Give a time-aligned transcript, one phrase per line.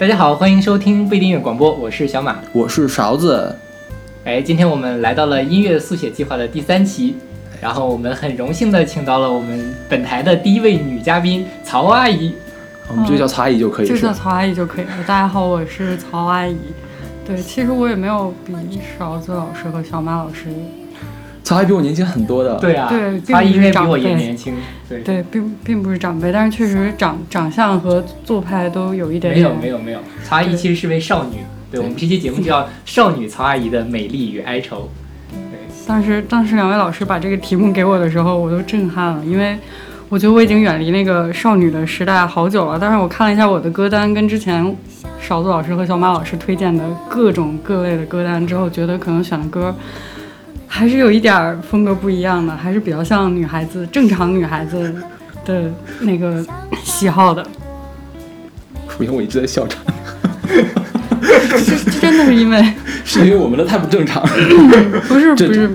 [0.00, 2.38] 大家好，欢迎收听不一定音乐广播，我是小马。
[2.52, 3.54] 我是勺子，
[4.24, 7.14] 哎，今天我们来到了音乐速写计划的第三期，
[7.60, 12.34] 然后我们很荣幸的请到了我们本台的第一位女嘉宾曹阿姨。
[12.88, 14.12] 我们就叫曹阿姨就可以就叫？
[14.12, 14.90] 曹阿姨就可以了。
[15.06, 16.56] 大家好，我是曹阿姨。
[17.24, 18.52] 对，其实我也没有比
[18.98, 20.48] 勺子老师和小马老师，
[21.52, 24.54] 曹阿姨比我年轻很多的。，对啊，对曹阿姨因为比我也年轻，
[24.88, 29.54] 对，对，并并不是长辈，但是确实长长相和做派都有一点没有。
[29.54, 31.36] 没有没有，曹阿姨其实是位少女。
[31.70, 34.88] 对我们这期节目叫《少女曹阿姨的美丽与哀愁》。
[35.50, 39.56] 对，当时当时两位老师把这个题目给我的时候，我都震撼了，因为
[40.08, 42.78] 我觉得我已经远离那个少女的时代好久了。
[42.78, 44.76] 但是我看了一下我的歌单，跟之前
[45.20, 49.74] 勺子老师和小马老师推荐的各种各类的歌单之后，觉得可能选的歌
[50.74, 54.92] 还是有一点儿风格不一样的，还是比较像女孩子正常女孩子
[55.44, 56.42] 的那个
[56.82, 57.46] 喜好的。
[58.88, 59.84] 首先我一直在笑场，
[60.48, 62.72] 这这真的是因为
[63.04, 64.22] 是因为我们的太不正常，
[65.06, 65.70] 不是这不是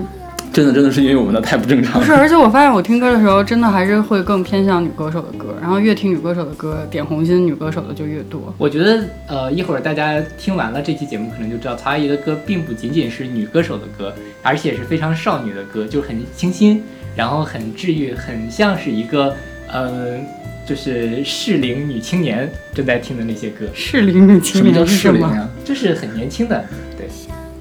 [0.58, 2.04] 真的真的是因为我们的太不正常不。
[2.04, 8.52] 是，而且我发现我听歌的时候，真的还是会更偏向女歌手的歌，然后越听女歌手的歌，点红心女歌手的就越多。
[8.58, 16.82] 我觉得呃，一会儿大家听完了这期节目，可能就知道曹阿姨的歌并不仅仅是女歌手的歌，而且是非常少女的歌，就很清新，
[17.14, 19.32] 然后很治愈，很像是一个
[19.68, 20.16] 呃，
[20.66, 25.48] 就是适龄女青年正在听的那些歌，适龄女青什么叫年是什么适龄呀？
[25.64, 26.64] 就是很年轻的，
[26.96, 27.06] 对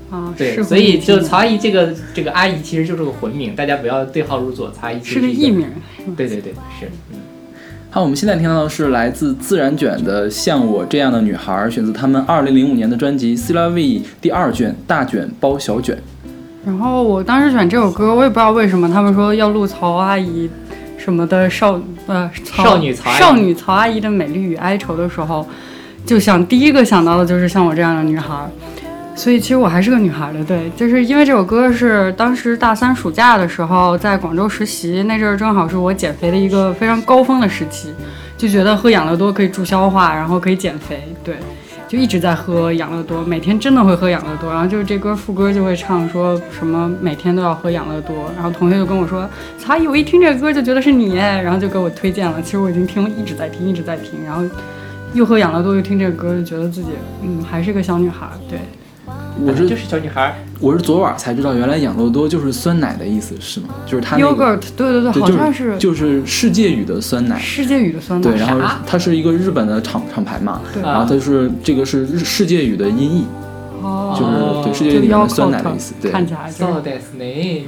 [0.10, 0.34] 啊？
[0.38, 5.68] 对，所以就曹阿姨这个这个阿姨其实就是个混名，大家不要对号入座，曹阿姨是个艺，名，
[6.16, 7.20] 对对对，是，嗯。
[7.90, 13.82] 好，我们现在听到的是来自自然卷的《像我这样的女孩》，选自他们二零零五年的专辑《C La V》
[14.22, 15.98] 第二卷大卷包小卷。
[16.66, 20.50] 然后我当时选这首歌，我也不知道为什么，他们说要录曹阿姨
[20.98, 25.48] 什么的少呃曹少女曹少女曹阿姨的美丽与哀愁的时候，
[26.06, 28.48] 就想第一个想到的就是像我这样的女孩。
[29.18, 37.92] 所以其实我还是个女孩的，对，就是因为这首歌是当时大三暑假的时候在广州实习，那阵儿正好是我减肥的一个非常高峰的时期，
[38.38, 41.36] 就觉得喝养乐多可以助消化，然后可以减肥，对，
[41.88, 44.52] 就一直在喝养乐多，每天真的会喝养乐多。
[44.52, 49.28] 然后就是这歌副歌就会唱说什么每天都要喝养乐多，然后同学就跟我说，
[49.58, 52.40] 曹阿姨，我一听这歌就觉得是你，然后就给我推荐了。
[52.40, 54.44] 其实我已经听了，一直在听，一直在听，然后
[55.14, 56.90] 又喝养乐多又听这个歌，就觉得自己
[57.24, 58.60] 嗯还是个小女孩，对。
[59.45, 63.69] 我是就是小女孩儿，我是昨晚才知道，原来养乐多就是酸奶的意思，是吗？
[63.87, 67.39] 就是它那个 yogurt，对对对，对，好像就是就是世界语的酸奶。
[67.39, 68.31] 世界语的酸奶。
[68.31, 73.25] 对，然后啥它是一个日本的厂厂牌嘛，对然后它是这个是日世界语的音译，
[73.81, 75.95] 哦，就是对世界就语里面的 yogurt 酸奶的意思。
[76.01, 77.63] 对，看起来就そう是ですね。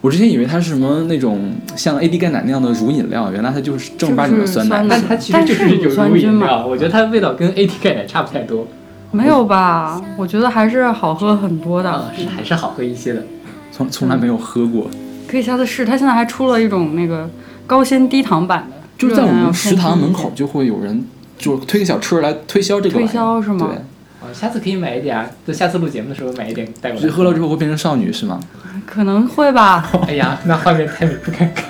[0.00, 4.78] 我之前以为它是什么那种像 AD 钙奶那样的乳饮料，原来它就是正儿八经的酸奶。
[4.78, 8.66] 就是但它其实就是有但是乳酸乳菌嘛饮料，我觉得它的味道跟 AT 钙奶差不太多，
[9.15, 10.01] 没有吧？
[10.17, 11.89] 我觉得还是好喝很多的。
[11.89, 13.23] 啊，是还是好喝一些的。
[13.71, 14.89] 从从来没有喝过，
[15.27, 15.85] 可以下次试。
[15.85, 17.29] 它现在还出了一种那个
[17.67, 21.05] 高纤低糖版的，就是在我们食堂门口就会有人
[21.37, 23.67] 就推个小车来推销这个推销是吗？
[23.67, 23.77] 对，
[24.21, 27.09] 哦，下次可以买一点啊，就下次录节目的时候买一点带过来。
[27.09, 28.39] 喝了之后会变成少女是吗？
[28.85, 29.89] 可能会吧。
[30.07, 31.65] 哎呀，那画面太美不敢看。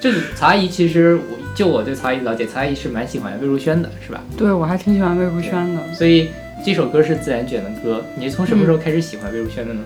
[0.00, 4.22] 就是曹阿姨，其实我就我对曹阿姨了解，曹阿姨是蛮喜欢魏如萱的，是吧？
[4.36, 5.82] 对，我还挺喜欢魏如萱的。
[5.94, 6.28] 所以
[6.64, 8.02] 这首歌是自然卷的歌。
[8.16, 9.80] 你是从什么时候开始喜欢魏如萱的呢？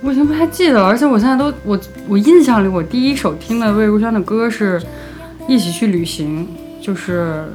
[0.00, 4.78] 我已经不太记得了，而且我现在都我我印象里，我第一首听的魏如萱的歌是
[5.48, 6.46] 《一起去旅行》，
[6.84, 7.46] 就是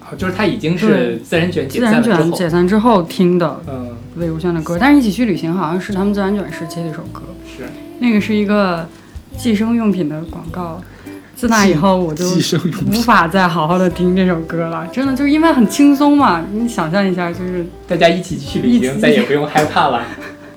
[0.00, 4.78] 哦，就是她已经是自然卷解自然散之后，卷解散之后听的嗯，魏如萱的歌。
[4.80, 7.64] 但是《一起去旅行》好像是他们自然卷时期的一首歌，是。
[7.98, 8.88] 那个是一个
[9.36, 10.82] 计生用品的广告。
[11.42, 12.24] 自那以后，我就
[12.86, 12.92] 无。
[13.02, 16.40] 法再好好的听这首歌了，真的就是因为很轻松嘛。
[16.52, 20.04] 你想象一下，就是大家一起去旅行，再也不用害怕了。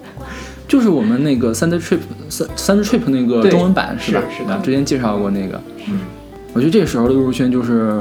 [0.67, 1.97] 就是我们那个 Sunday Trip
[2.29, 4.21] 三 Thunder Trip 那个中文版是吧？
[4.29, 5.59] 是是的啊之前介绍过那个。
[5.87, 6.01] 嗯
[6.53, 7.99] 我觉得这时候的陆如萱就是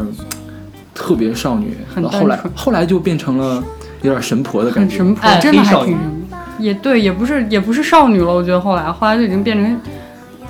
[0.94, 3.64] 特别少女，很单后来后来就变成了
[4.02, 4.98] 有点神婆的感觉。
[4.98, 6.38] 很神婆，真的黑少女还挺神婆。
[6.58, 9.80] 也对，也不是也不是少女了，我觉得后来后来就已经变成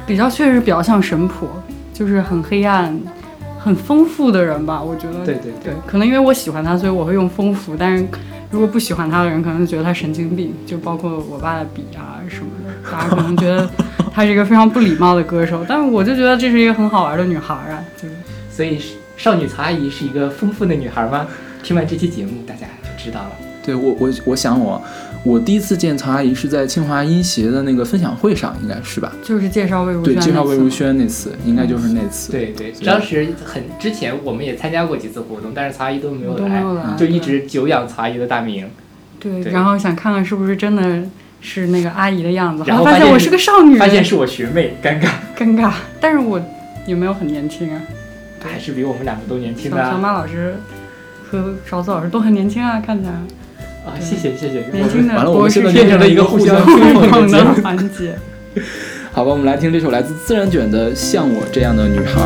[0.04, 1.48] 比较确实比较像神婆，
[1.94, 2.94] 就是很黑暗、
[3.58, 4.82] 很丰富的人吧。
[4.82, 8.04] 我觉得对对对对，可能因为我喜欢他，所以我会用丰富，但是。
[8.50, 13.68] 如果不喜欢他的人，可能就觉得他神经病，就包括我爸的笔啊什么的，大家可能觉得
[14.12, 18.14] 他是一个非常不礼貌的歌手，但是我就觉得这是一个很好玩的女孩啊，就是
[18.48, 18.78] 所以
[19.16, 21.26] 少女曹阿姨是一个丰富的女孩吗？
[21.64, 23.53] 听完这期节目，大家就知道了。
[23.64, 24.82] 对我我我想我
[25.22, 29.12] 我第一次见曹阿姨是在清华音协的那个分享会上，应该是吧？
[29.22, 30.68] 就是介绍魏如对，萱，介绍魏如。
[30.68, 32.30] 萱那次，应该就是那次。
[32.32, 36.62] 对对，当时很之前我们也参加过几次活动，但是曹阿姨都没有来，
[36.96, 38.68] 就一直久仰曹阿姨的大名。
[39.18, 41.02] 对，对然后想看看是不是真的
[41.40, 45.08] 是那个阿姨的样子，然后发现我是个少女，发现是我学妹，尴尬，
[45.38, 45.72] 尴尬。
[46.00, 46.38] 但是我
[46.86, 47.80] 有没有很年轻啊，
[48.42, 49.98] 还是比我们两个都年轻小小的啊！
[49.98, 50.56] 马老师
[51.30, 53.12] 和勺子老师都很年轻啊，看起来
[53.84, 58.16] 啊谢谢谢谢，年轻的完了我们现在变成了一个互相吹捧的环节。
[59.12, 62.22] 好吧，我们来听这首来自自然卷的《像我这样的女孩》。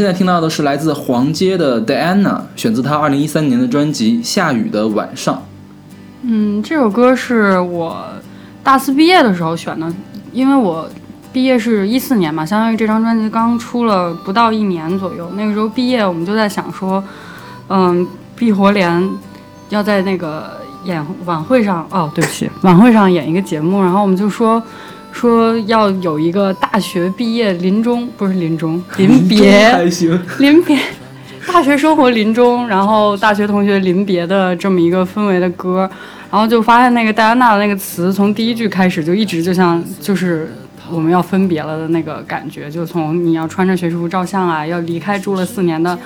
[0.00, 5.34] 现在听到的是来自黄街的 Diana，选自她二零一三年的专辑《下雨的晚上》。
[6.22, 8.02] 嗯，这首歌是我
[8.62, 9.92] 大四毕业的时候选的，
[10.32, 10.88] 因为我
[11.34, 15.30] 毕业是一四年嘛，相当于这张专辑刚出了不到一年左右。
[15.36, 17.04] 那个时候毕业，我们就在想说，
[17.68, 19.06] 嗯，碧活联
[19.68, 24.62] 要在那个演晚会上，哦，对不起，晚会上演一个节目，然后我们就说。
[25.20, 30.78] 说要有一个大学毕业临终，不是临终， 临别，还行，临别，
[31.46, 35.80] 大学生活临终，然后大学同学临别的这么一个氛围的歌，
[36.30, 40.50] 然后就发现那个戴安娜的那个词从第一句开始就一直就像就是
[40.90, 45.98] 我们要分别了的那个感觉，就从你要穿着学士服照相啊，要离开住了四年的，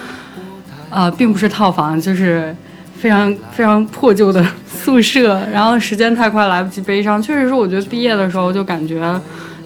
[0.91, 2.53] 呃，并不是套房，就是
[2.97, 9.01] 非常非常破旧的 宿舍，然后时间太快来不及悲伤，确实是我觉得毕业的时候就感觉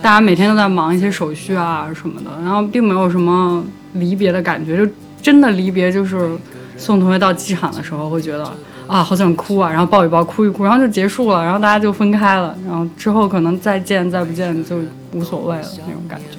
[0.01, 6.31] 大家每天都在忙一些手续啊什么的，然后并没有什么离别的感觉，就真的离别就是
[6.77, 8.45] 送同学到机场的时候会觉得
[8.87, 14.77] 啊好想哭啊，然后抱一抱哭一哭，然后就结束了，然后大家就分开了，然后之后可能再见再不见就
[15.13, 16.39] 无所谓了那种感觉。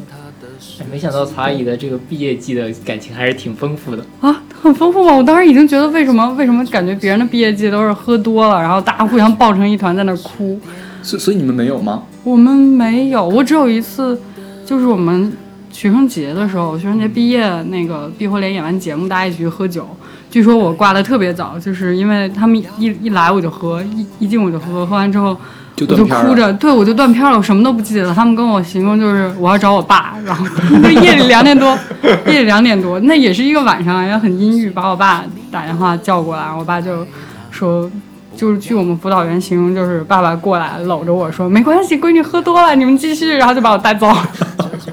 [0.79, 4.05] 哎没想到曹阿姨的这个毕业季的感情还是挺丰富的。
[4.21, 5.15] 啊，很 丰富嘛。
[5.15, 10.59] 我当时已经觉得为什么为什么感觉别人的毕业季都是喝多了，然后大家互相抱成一团在那儿哭，
[11.01, 12.03] 所所以你们没有吗？
[12.23, 14.19] 我们没有，我只有一次，
[14.65, 15.31] 就是我们
[15.71, 19.87] 学生节的时候，学生节毕业那个毕活联演完节目，大家一起去喝酒。
[20.29, 25.35] 据说我挂的特别早，就是因为他们一一来我就喝，一一进我就喝，喝完之后
[25.85, 26.05] 就我就。
[26.05, 28.13] 哭着，对我就断片了，我什么都不记得了。
[28.13, 30.45] 他们跟我形容就是我要找我爸，然后
[31.01, 31.77] 夜里两点多，
[32.27, 37.05] 夜里两点多，那也是一个晚上，也很阴郁，把我爸打电话叫过来，我爸就
[37.51, 37.89] 说。
[38.37, 44.09] 就是据我们辅导员形容，就是爸爸过来搂着我说：“没关系，闺女喝多了，你们继续。”然后就把我带走。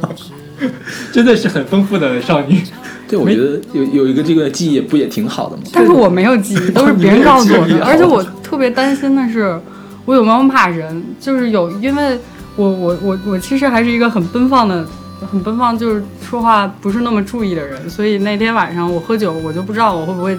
[1.13, 2.61] 真的是很丰富的少女。
[3.07, 5.63] 对，我觉得有有一个这个记忆不也挺好的吗？
[5.73, 7.85] 但是我没有记忆，都是别人告诉我的。
[7.85, 9.57] 而且我特别担心的是，
[10.07, 11.05] 我有没有骂人？
[11.21, 12.19] 就是有，因为
[12.57, 14.87] 我我我我其实还是一个很奔放的，
[15.31, 17.91] 很奔放，就是说话不是那么注意的人。
[17.91, 20.35] 所以那天晚上我喝酒，我就不知道我会不会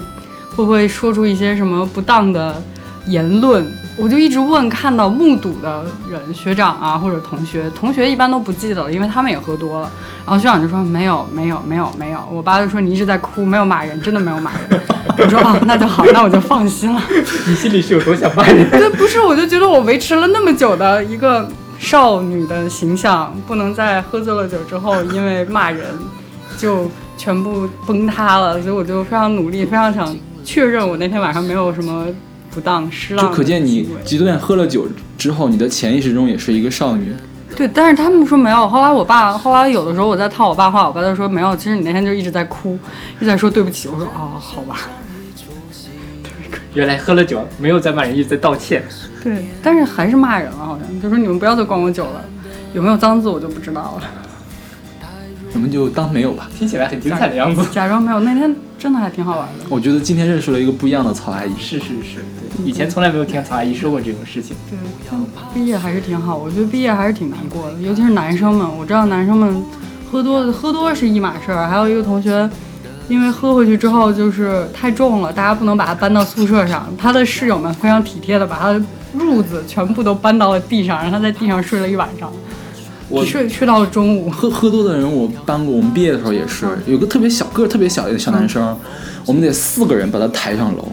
[0.56, 2.60] 会不会说出一些什么不当的
[3.06, 3.64] 言论。
[3.98, 9.90] 我就一直问看到目睹的人，学长啊或者同学，同学一般都不记得了，因为他们也喝多了。
[10.24, 14.80] 然后学长就说没有没有没有没有，我爸就说你一直在哭，没有骂人，真的没有骂人。
[15.18, 17.02] 我说啊，那就好，那我就放心了。
[17.46, 18.70] 你心里是有多想骂人？
[18.70, 25.84] 对，不是，我就觉得我维持了那么久的一个少女的形象，不能在喝醉了酒之后因为骂人
[26.56, 32.06] 就全部崩塌了，所以我就非常努力，非常想确认我那天晚上没有什么
[32.58, 37.14] 不当失就可见你即便喝了酒之后，你的潜意识中也是一个少女。
[37.54, 38.66] 对，但是他们说没有。
[38.66, 41.54] 后来我爸，后来有的时候我在套我爸话，我爸就说没有。
[41.54, 42.76] 其实你那天就一直在哭，
[43.18, 43.86] 一直在说对不起。
[43.88, 44.80] 我说哦，好吧。
[46.74, 48.82] 原来喝了酒没有在骂人，一直在道歉。
[49.22, 52.24] 对，但是还是骂人了，好像就说你们不要再灌我酒了。
[52.74, 54.02] 有没有脏字我就不知道了，
[55.54, 56.48] 我们就当没有吧。
[56.56, 57.64] 听起来很精彩的样子。
[57.72, 58.20] 假装没有。
[58.20, 59.64] 那天真的还挺好玩的。
[59.68, 61.52] 我觉得今天认识了一个不一样的曹阿姨。
[61.58, 62.24] 是是是，
[62.56, 64.56] 对，以前从来没有听曹阿姨说过这种事情。
[64.70, 64.78] 对，
[65.10, 65.20] 但
[65.52, 66.36] 毕业还是挺好。
[66.36, 68.66] 我觉得毕业还是挺难过的，尤其是男生们。
[68.78, 69.62] 我知道男生们
[70.10, 72.48] 喝多喝多是一码事儿，还有一个同学，
[73.08, 76.86] 因为喝回去之后就是太重了，大家不能把他搬到宿舍上。
[76.96, 78.80] 他的室友们非常体贴的把他的
[79.16, 82.30] 褥子全部都搬到了地上，让他在地上睡了一晚上，
[83.08, 84.30] 我睡睡到中午。
[84.30, 85.74] 喝喝多的人，我搬过。
[85.74, 88.76] 我们毕业的时候也是，有个特别小个儿、特别小的一个小男生，
[89.26, 90.88] 我们得四个人把他抬上楼，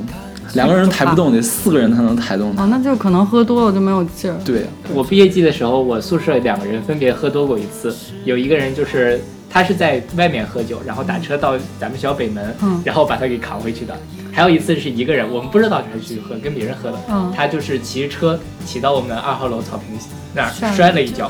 [0.54, 2.64] 两个人抬不动，得四个人才能抬动他。
[2.64, 4.38] 哦，那就可能喝多了就没有劲儿。
[4.46, 7.94] 对，我毕业季的时候，我宿舍两个人分别喝多过一次，
[8.24, 9.20] 有一个人就是
[9.50, 13.98] 他是在外面喝酒，然后打车到咱们学校北门，嗯然后把他给扛回去的。
[14.32, 19.98] 还有一次是一个人，我们不知道他是去喝，跟别人喝的，嗯他就是骑车骑到我们二号楼草坪
[20.34, 21.30] 那儿摔了一跤。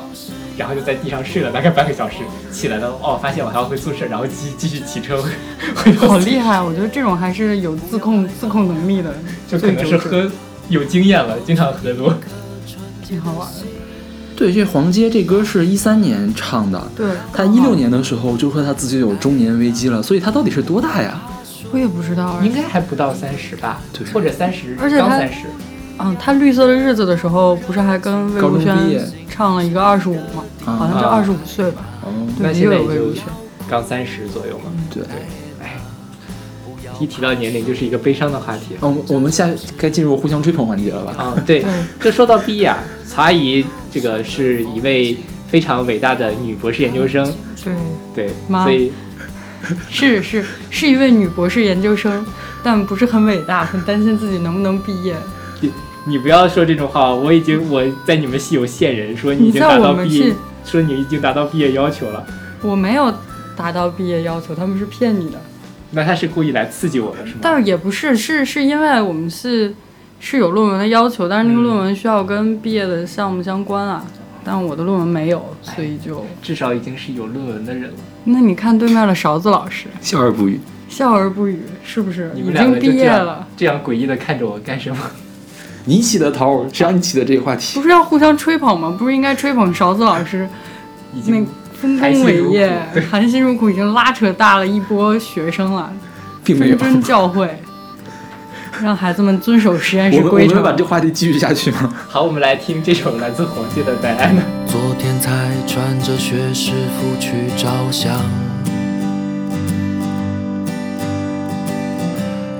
[0.57, 2.17] 然后就在地上睡了大概半个小时，
[2.51, 6.61] 起来了哦，发现我还要回宿舍，然后继继续骑车回好厉害！
[6.61, 9.13] 我觉得这种还是有自控自控能力的，
[9.47, 10.29] 就可能是喝
[10.69, 12.13] 有经验了，经常喝多。
[13.07, 13.53] 挺好玩的。
[14.35, 21.21] 对，这黄街这歌是一三年唱的，对，他一六年的时候就说他自己有中年危机了，所以他到底是多大呀？
[21.71, 25.45] 我也不知道，应该还不到三十吧，对或者三十，而且刚三十。
[25.97, 28.75] 嗯，他《绿色的日子》的时候，不是还跟魏如萱
[29.29, 30.43] 唱了一个二十五吗？
[30.65, 31.85] 啊好像是啊二十五岁吧。
[32.01, 33.23] 哦，那对，也现在也就有魏如萱。
[33.69, 34.71] 刚三十左右嘛。
[34.93, 35.03] 对。
[35.61, 35.77] 哎，
[36.99, 38.75] 一提到年龄就是一个悲伤的话题。
[38.81, 41.13] 哦，我们下该进入互相吹捧环节了吧？
[41.17, 47.25] 啊、对对，这说到毕业啊，曹阿姨这个是一位非常伟大的女博士研究生，
[47.63, 47.73] 对，
[48.13, 48.91] 对，妈所以
[49.89, 52.25] 是是是一位女博士研究生，
[52.63, 55.15] 但不是很伟大，很担心自己能不能毕业。
[56.05, 60.33] 你你不要说这种话，我已经我在你们系有线人说你已经你在达到毕业我们系，
[60.63, 62.25] 说你已经达到毕业要求了，
[62.61, 63.13] 我没有
[63.55, 65.41] 达到毕业要求，他们是骗你的。
[65.91, 67.39] 那他是故意来刺激我的是吗？
[67.41, 69.73] 但是也不是，是是因为我们是
[70.19, 74.05] 是有论文的要求，但是那个嗯论文需要跟毕业的项目相关啊。
[74.43, 76.23] 但我的论文没有，所以就……
[76.39, 77.97] 至少已经是有论文的人了。
[78.25, 80.59] 那你看对面的勺子老师，笑而不语。
[80.87, 83.47] 笑而不语，是不是已你们两经毕业个就这样了？
[83.57, 84.97] 这样诡异的看着我干什么？
[85.85, 87.83] 你起的头，谁让你起的这个话题不？
[87.83, 88.93] 是要互相吹捧吗？
[88.97, 90.47] 不是应该吹捧勺子老师
[91.13, 91.47] 已那经
[91.79, 92.79] 丰功含辛茹苦伟业、
[93.11, 95.91] 含辛茹苦，已经拉扯大了一波学生了，
[96.43, 96.95] 并没有谆。
[96.95, 97.47] 谆教诲，
[98.81, 100.55] 让孩子们遵守实验我们我室规程。
[100.55, 101.93] 们把这话题继续下去吗？
[102.09, 104.41] 好，我们来听这首来自黄界的《戴安娜》。
[104.67, 105.31] 昨天才
[105.67, 108.11] 穿着学士服去照相，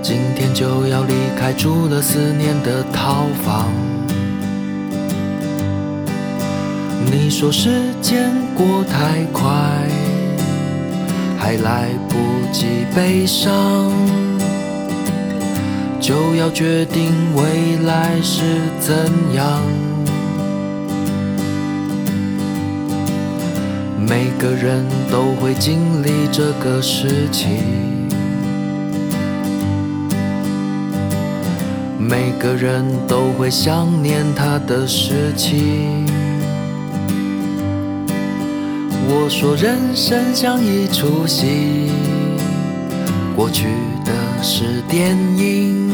[0.07, 3.71] 今天就要离开住了四年的套房。
[7.11, 9.49] 你说时间过太快，
[11.39, 12.17] 还来不
[12.53, 13.91] 及悲伤。
[15.99, 18.43] 就要决定未来是
[18.79, 18.95] 怎
[19.33, 19.59] 样。
[23.97, 27.57] 每个人都会经历这个时期，
[32.07, 36.05] 每个人都会想念他的事情。
[39.07, 41.89] 我说人生像一出戏，
[43.35, 43.65] 过去
[44.05, 44.11] 的
[44.43, 45.89] 是电影，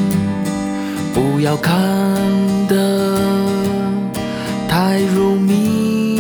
[1.14, 1.74] 不要看
[2.68, 3.18] 得
[4.68, 6.20] 太入迷。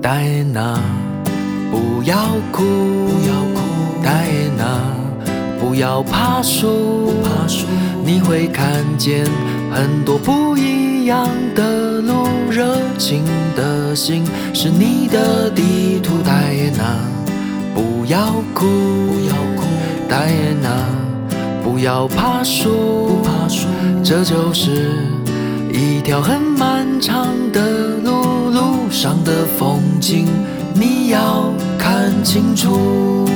[0.00, 0.80] 戴安娜，
[1.70, 2.16] 不要
[2.50, 3.62] 哭，不要哭，
[4.02, 4.64] 戴安娜，
[5.62, 7.66] 不要怕输，怕输，
[8.04, 9.24] 你会看见
[9.70, 13.22] 很多不一样的路，热情
[13.54, 16.98] 的心是你的地图，戴安娜，
[17.72, 19.62] 不要哭，不要哭，
[20.08, 20.68] 戴安娜，
[21.62, 23.68] 不要怕输，不怕输，
[24.02, 24.90] 这就是
[25.72, 27.62] 一条很漫长的
[28.02, 30.26] 路，路上的风景
[30.74, 33.28] 你要看清楚。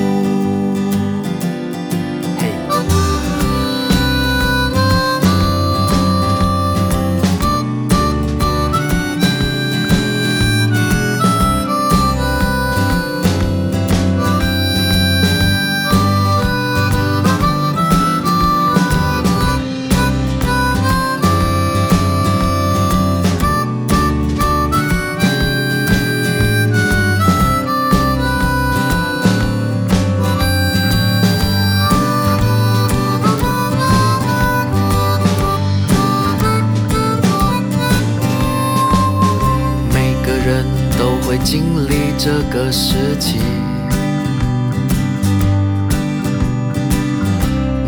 [42.26, 43.38] 这个时期，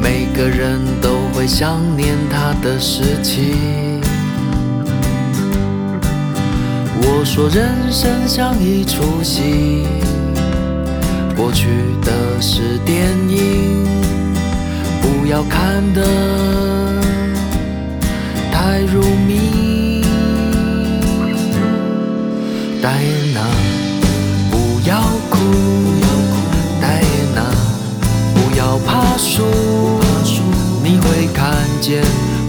[0.01, 3.55] 每个人都会想念他的时期。
[7.03, 9.85] 我说人生像一出戏，
[11.37, 11.67] 过去
[12.01, 13.85] 的是电影，
[15.03, 16.01] 不要看得
[18.53, 19.99] 太入迷。
[22.81, 23.03] 戴
[31.89, 32.03] 见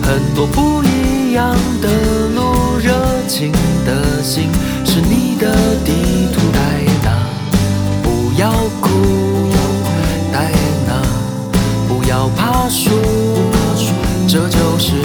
[0.03, 1.87] 很多不一样的
[2.35, 2.91] 路，热
[3.25, 3.53] 情
[3.85, 4.49] 的心
[4.83, 5.93] 是你的地
[6.33, 7.25] 图，戴娜，
[8.03, 8.89] 不要哭，
[10.33, 10.51] 戴
[10.85, 11.01] 娜，
[11.87, 12.89] 不要怕输，
[14.27, 14.95] 这就是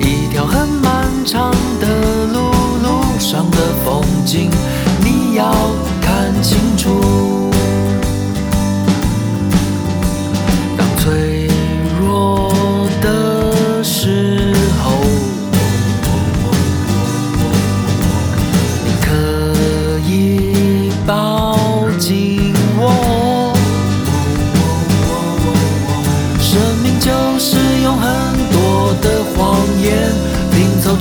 [0.00, 1.86] 一条很漫长的
[2.32, 2.40] 路，
[2.82, 4.50] 路上的风景
[5.04, 5.54] 你要
[6.02, 7.37] 看清楚。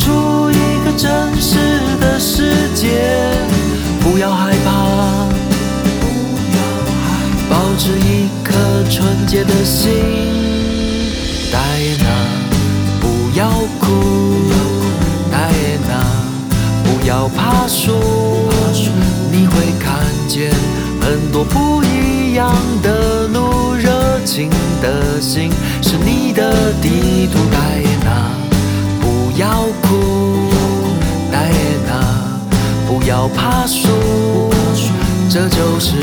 [0.08, 1.58] 出一个真实
[2.00, 2.88] 的世界。
[4.00, 5.28] 不要害怕，
[7.50, 8.54] 保持一颗
[8.90, 9.92] 纯洁的心。
[11.52, 12.06] 戴安娜，
[13.02, 13.86] 不要哭，
[15.30, 15.52] 戴安
[15.90, 15.92] 娜，
[16.86, 17.92] 不要怕输，
[19.30, 20.54] 你会看见
[21.02, 24.50] 很多不一样的路，热情
[24.82, 27.40] 的心是你的地图。
[27.52, 27.58] 戴
[29.38, 29.48] 要
[29.84, 30.50] 哭，
[31.32, 31.52] 戴安
[31.86, 31.92] 娜，
[32.88, 33.88] 不要怕输，
[35.30, 35.96] 这就是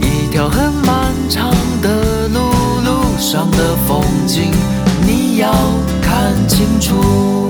[0.00, 1.50] 一条很漫长
[1.82, 2.38] 的路，
[2.84, 4.52] 路上的风景
[5.04, 5.52] 你要
[6.00, 7.47] 看清楚。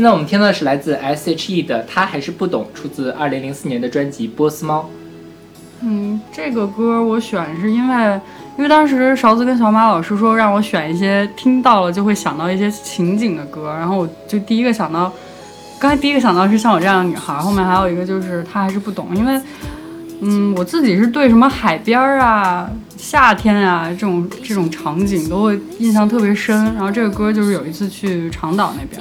[0.00, 4.80] 现在我们听到的是来自 S.H.E 的《他还是不懂》，出自2004年的专辑《波斯猫》。
[5.82, 8.20] 嗯，这个歌我选是因为，
[8.56, 15.12] 因为当时勺子跟小马老师说让我选一些听到了就会想到一些情景的歌，然后我就第一个想到，
[15.78, 19.38] 刚才第一个想到是像我这样的女孩，后面还有一个就是她还是不懂，因为，
[20.22, 28.98] 嗯，我自己是对什么海边啊、夏天啊这种这种场景都会印象特别深，然后这个歌就是有一次去长岛那边。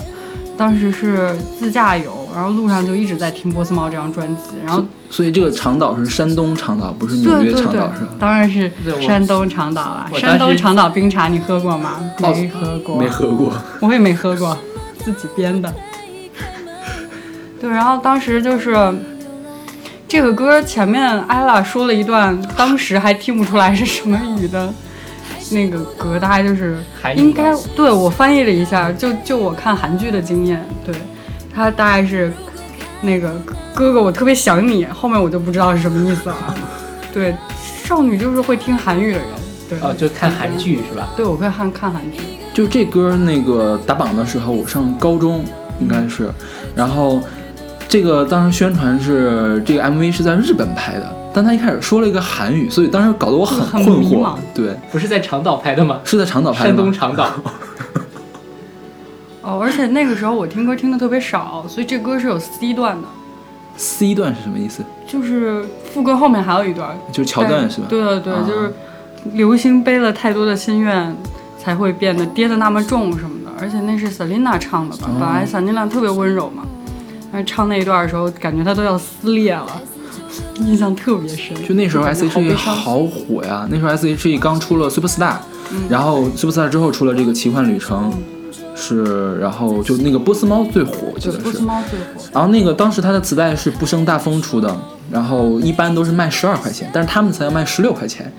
[0.60, 8.70] 当时是自驾游，然后路上就一直在听波斯猫这张专辑，然后所以这个长岛是山东长岛，不是纽约对对对长岛是吧？，当然是
[9.00, 10.10] 山东长岛啦。
[10.12, 12.02] 我当时山东长岛冰茶你喝过吗？
[12.22, 13.54] 哦没喝过，没喝过。
[13.80, 14.58] 我也没喝过，
[14.98, 15.74] 自己编的。
[17.62, 18.94] 对，然后当时就是
[20.10, 24.74] 这个歌前面艾拉说了一段，当时还听不出来是什么语的
[25.52, 26.78] 那个歌，大概就是
[27.16, 30.94] 应该对我翻译了一下，就就我看韩剧的经验，对
[31.54, 32.32] 他大概是
[33.02, 33.34] 那个
[33.74, 36.36] 哥哥，我特别想你，后面我就不知道是什么意思了。
[37.14, 37.36] 对，
[37.84, 39.28] 少女就是会听韩语的人，
[39.68, 41.10] 对，哦，就看韩剧是吧？
[41.16, 42.20] 对我会看看韩剧。
[42.54, 45.44] 就这歌那个打榜的时候，我上高中
[45.80, 46.30] 应该是，
[46.76, 47.22] 然后
[47.88, 54.36] 这个当时宣传是这个 MV 是在日本拍的，但他一开始说了一个韩语，所以当时搞得我很很困惑。
[54.54, 56.02] 对，不是在长岛拍的吗？
[56.04, 56.92] 是在长岛拍的山东？
[56.92, 57.30] 长岛。
[59.42, 63.08] 哦，而且那个时候我听歌听的特别少，所以这歌是有 C 段的
[63.78, 64.84] ，C 段是什么意思？
[65.08, 67.88] 就是副歌后面还有一段就是桥段是吧？
[67.88, 68.74] 对对对，啊就是
[69.32, 71.16] 流星背了太多的心愿，
[71.58, 73.52] 才会变得跌得那么重什么的。
[73.62, 75.08] 而且那是 Selina 唱的吧？
[75.08, 76.64] 哦本来 Selina 特别温柔嘛，
[77.32, 79.82] 但是唱那一段的时候，感觉她都要撕裂了，
[80.66, 81.56] 印象特别深。
[81.68, 85.36] 就那时候感觉好 S.H.E 好火呀，那时候 S.H.E 刚出了 Superstar，、
[85.90, 88.14] 然后 Superstar 之后出了这个奇幻旅程，
[88.76, 91.60] 是，然后就那个波斯猫最火，我记，得是波斯。
[91.60, 92.30] 猫最火。
[92.34, 94.76] 然后那个当时它的磁带是不生大风出的，
[95.12, 98.32] 然后一般都是卖十二块钱，但是他们才要卖十六块钱，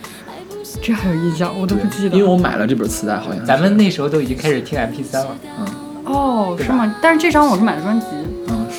[0.81, 2.17] 这还有印象，我都不记得。
[2.17, 5.67] 因为我买了这本磁带，好像咱们那时候都已经开始听 MP 3了，嗯
[6.07, 6.95] 哦，是吗？
[7.01, 8.20] 但是这张我是买的专辑，嗯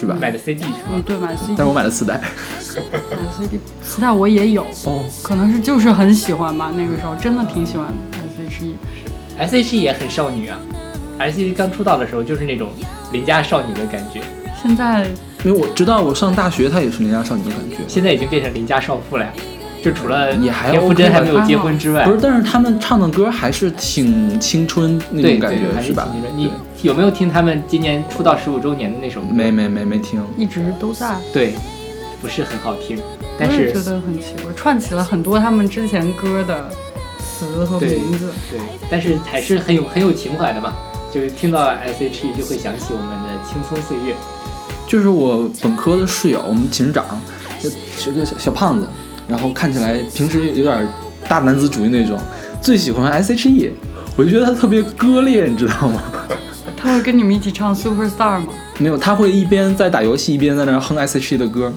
[0.02, 0.18] 是吧？
[0.20, 0.90] 买的 CD 是吧？
[0.92, 4.64] 嗯，对，买的 CD，但是我买的磁带，买的 CD，磁带我也有。
[4.86, 7.88] 哦，可能是就是很喜欢吧，那个时候真的挺喜欢
[8.38, 8.76] S.H.E。
[9.38, 10.60] S.H.E 也很少女啊
[11.20, 12.70] ，S.H.E 刚出道的时候就是那种
[13.12, 14.22] 邻家少女的感觉，
[14.62, 15.06] 现在
[15.44, 17.78] 因为我知道我上大学，她也是邻家少女的感觉。
[17.88, 19.32] 现在已经变成邻家少妇了呀。
[19.84, 26.22] 就除了你还田馥甄还没有结婚之外，不是，但是他们唱的歌还是挺青春那种感对还觉是吧挺？
[26.22, 26.52] 青春你
[26.84, 29.28] 有没有听他们今年出道十五周年的那首歌？
[29.32, 31.54] 没没没没听，一直都在，对，
[32.22, 33.00] 不是很好听，
[33.38, 36.70] 但是觉得很奇怪，串起了很多他们之前歌的
[37.20, 38.32] 词和名字。
[38.52, 40.74] 对，但是还是很有很有情怀的嘛。
[41.13, 44.15] 就是听到 S.H.E 就会想起我们的青葱岁月。
[44.88, 47.06] 就是我本科的室友，我们寝室长，
[47.62, 48.88] 就是个小小胖子，
[49.32, 50.86] 然后看起来平时有点
[51.28, 52.20] 大男子主义那种，
[52.62, 53.72] 最喜欢 S.H.E，
[54.17, 56.04] 我就觉得他特别割裂，你知道吗？
[56.76, 58.48] 他会跟你们一起唱 Superstar 吗？
[58.78, 61.74] 没有，他会一边在打游戏，一边在那哼 S.H.E 的歌。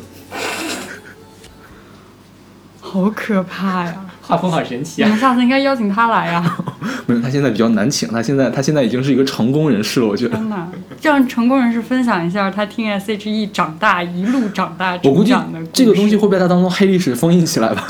[2.80, 4.04] 好可怕呀！
[4.26, 5.06] 画风好神奇啊！
[5.06, 6.56] 你们下次应该邀请他来呀！
[7.06, 10.36] 没有，他现在比较难请，他现在他现在已经是一个成功人士了，我觉得。
[10.36, 10.56] 真的，
[11.02, 17.86] 让成功人士分享一下他听 S.H.E 长大一路长大我估计成长的这个东西会被他当做黑历史封印起来吧。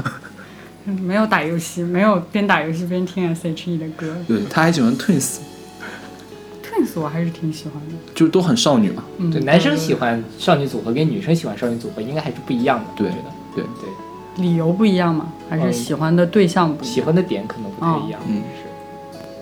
[0.86, 4.14] 嗯 没有打游戏，没有边打游戏边听 S.H.E 的歌。
[4.28, 7.94] 对，他还喜欢 Twins，Twins 我还是挺喜欢的。
[8.14, 9.02] 就是都很少女嘛。
[9.18, 12.84] 嗯，对，男生喜欢少女组合跟女生喜欢少女组合应该还是不一样的。
[12.96, 13.88] 对我觉得对对，
[14.36, 15.26] 理由不一样吗？
[15.48, 16.94] 还是嗯喜欢的对象不一样？
[16.94, 18.20] 喜欢的点可能不太一样。
[18.26, 18.64] 嗯是。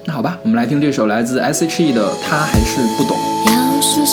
[0.04, 3.16] 那好吧，我们来听这首来自 S.H.E 的《他还是不懂》。
[3.52, 4.04] 要说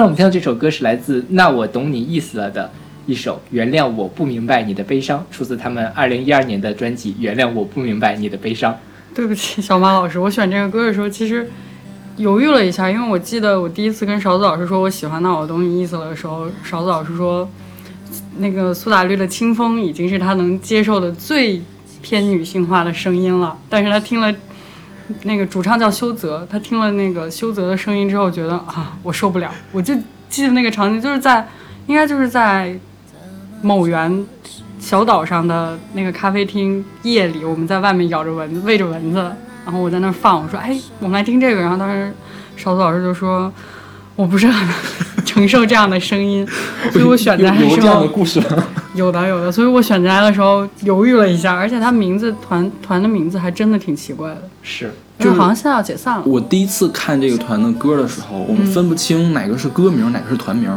[0.00, 2.70] 在我们听到这首歌是来自《那我懂你意思了》的
[3.04, 8.72] 一首《原谅我不明白你的悲伤》，出自他们二零一二年的专辑《原谅我不明白你的悲伤》。
[9.14, 11.46] 对不起，小马老师，我选这个歌的时候其实
[12.16, 17.46] 犹豫了一下，因为我记得我第一次跟勺子老师说我喜欢《那我懂你意思了》的时候，勺子老师说，
[18.38, 21.60] 那个苏打绿的《清风》已经是他能接受的最
[22.00, 24.34] 偏女性化的声音了，但是他听了。
[25.22, 29.50] 那个主唱叫修泽，他听了那个修泽的声音之后，觉得啊，我受不了。
[29.72, 29.94] 我就
[30.28, 31.46] 记得那个场景，就是在，
[31.86, 32.74] 应该就是在
[33.62, 34.26] 某园
[34.78, 39.18] 小岛上的那个咖啡厅，夜里我们在外面咬着蚊子，喂着蚊子，
[39.64, 41.60] 然后我在那儿放，我说，哎，我们来听这个。
[41.60, 42.12] 然后当时
[42.56, 43.52] 勺子老师就说，
[44.16, 44.68] 我不是很
[45.30, 46.44] 承受这样的声音，
[46.92, 48.64] 所以我选择还是有有这样的故事吗？
[48.96, 56.24] 有的有的，所以我选择来的时候犹豫了一下，而且他名字团团的名字还真的挺奇怪的，是，就是好像现在要解散了。
[56.26, 60.68] 我第一次看这个团的歌的时候，我们分不清哪个是歌名，哪个是团名，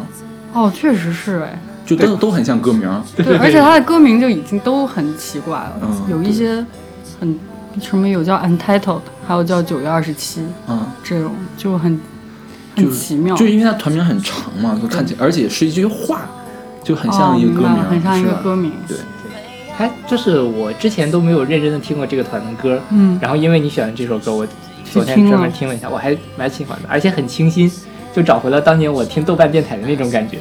[0.54, 2.88] 哦，确实是哎，就都都很像歌名。
[3.18, 6.64] 对，而且他的歌名就已经都很奇怪了，嗯有一些
[7.20, 7.40] 很
[7.82, 12.00] 什么有叫 Untitled，还有叫九月二十七嗯，这种就很
[12.76, 16.22] 很就是奇妙，就是因为它团名很长嘛，就看起来，而且是一句话，
[16.84, 18.72] 就很像一个歌名，了很像一个歌名。
[18.88, 18.98] 对，
[19.76, 24.48] 还就是我之前都没有认真的听过这个团的歌，嗯然后因为你选的这首歌，我
[24.92, 27.72] 昨天专门听了一下，我还蛮喜欢的，而且很清新，
[28.14, 30.38] 就找回了当年我听豆瓣电台的那种感觉。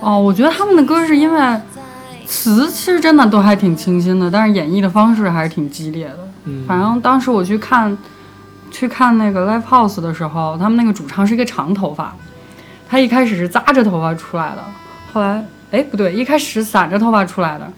[0.00, 1.60] 哦，我觉得他们的歌是因为
[2.26, 6.18] 词其实真的都还挺清新的，但是演绎的方式还是挺激烈的。
[6.44, 7.96] 嗯，反正当时我去看
[8.72, 12.12] 去看那个 live house 的时候，他们那个主唱是一个长头发，
[12.88, 14.64] 他一开始是扎着头发出来的，
[15.12, 17.70] 后来哎不对，一开始是散着头发出来的，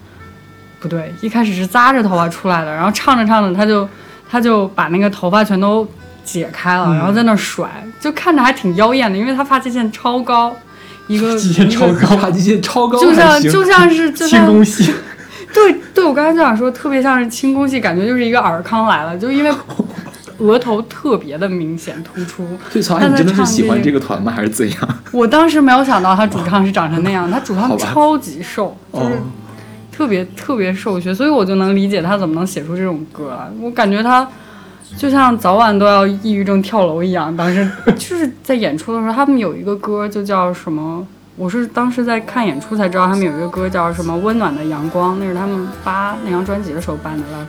[0.79, 3.87] 不对，一开始是扎着头发出来的，然后唱着唱着他就
[4.29, 5.87] 他就把那个头发全都
[6.23, 6.97] 解开了，嗯。
[6.97, 10.55] 然后在那甩，就看着还挺妖艳的，因为他发际线超高，
[11.07, 14.93] 一个极限超高，发际线超高，就像就像是就轻像功系，
[15.53, 19.51] 对对，我刚才就想说，特别像是清宫戏，感觉就是一个尔康来了，就因为
[20.39, 22.47] 额头特别的明显突出。
[22.71, 24.31] 对，曹他在爱你真的是喜欢这这个团吗？
[24.31, 24.99] 还是怎样？
[25.11, 29.11] 我当时没有想到他主唱是长成那样， 他主唱超级瘦，就是哦，
[29.91, 33.47] 特别特别瘦削，所以我就能理解他怎么能写出这种歌来。
[33.61, 34.27] 我感觉他
[34.97, 37.35] 就像早晚都要抑郁症跳楼一样。
[37.35, 41.05] 当时 就是在演出的时候，他们有一个歌就叫什么？
[41.37, 47.45] 我是当时在看演出才知道，他们有一个歌叫什么《温暖的阳光》，那是他们发那张专辑的时候办的了。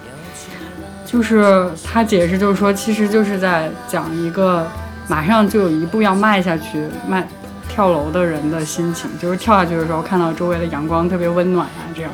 [1.07, 4.67] 就是他解释，就是说，其实就是在讲一个
[5.07, 7.27] 马上就有一步要迈下去、迈
[7.69, 12.11] 跳楼的人的心情，就是跳下去的时候看到周围的阳光特别温暖啊，这样。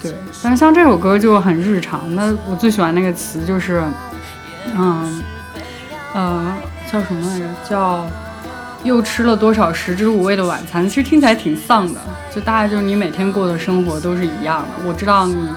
[0.00, 2.14] 对，但是像这首歌就很日常。
[2.14, 3.82] 那我最喜欢那个词就是，
[4.76, 5.22] 嗯，
[6.12, 6.54] 呃，
[6.92, 7.46] 叫什么来着？
[7.66, 8.06] 叫
[8.84, 10.86] 又吃了多少食之无味的晚餐？
[10.86, 12.00] 其实听起来挺丧的，
[12.34, 14.86] 就大概就是你每天过的生活都是一样的。
[14.86, 15.48] 我知道你。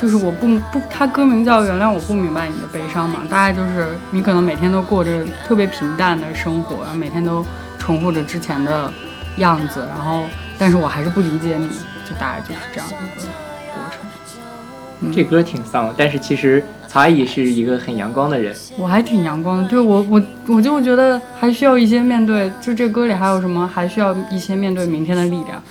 [0.00, 7.44] 就是我不不，他歌名叫《原谅我不明白你的悲伤》嘛，大概就是你可能每天都过着特别平淡的生活，然后每天都
[7.78, 8.92] 重复着之前的
[9.36, 10.24] 样子，然后
[10.58, 11.68] 但是我还是不理解你，
[12.04, 13.26] 就大概就是这样一个
[13.72, 15.12] 过程。
[15.12, 18.54] 这歌挺丧的，但是其实曹阿姨是一个很阳光的人。
[18.76, 25.62] 我还挺阳光的，对我我我就觉得还需要一些面对，就这歌里还有什么，还需要一些面对明天的力量。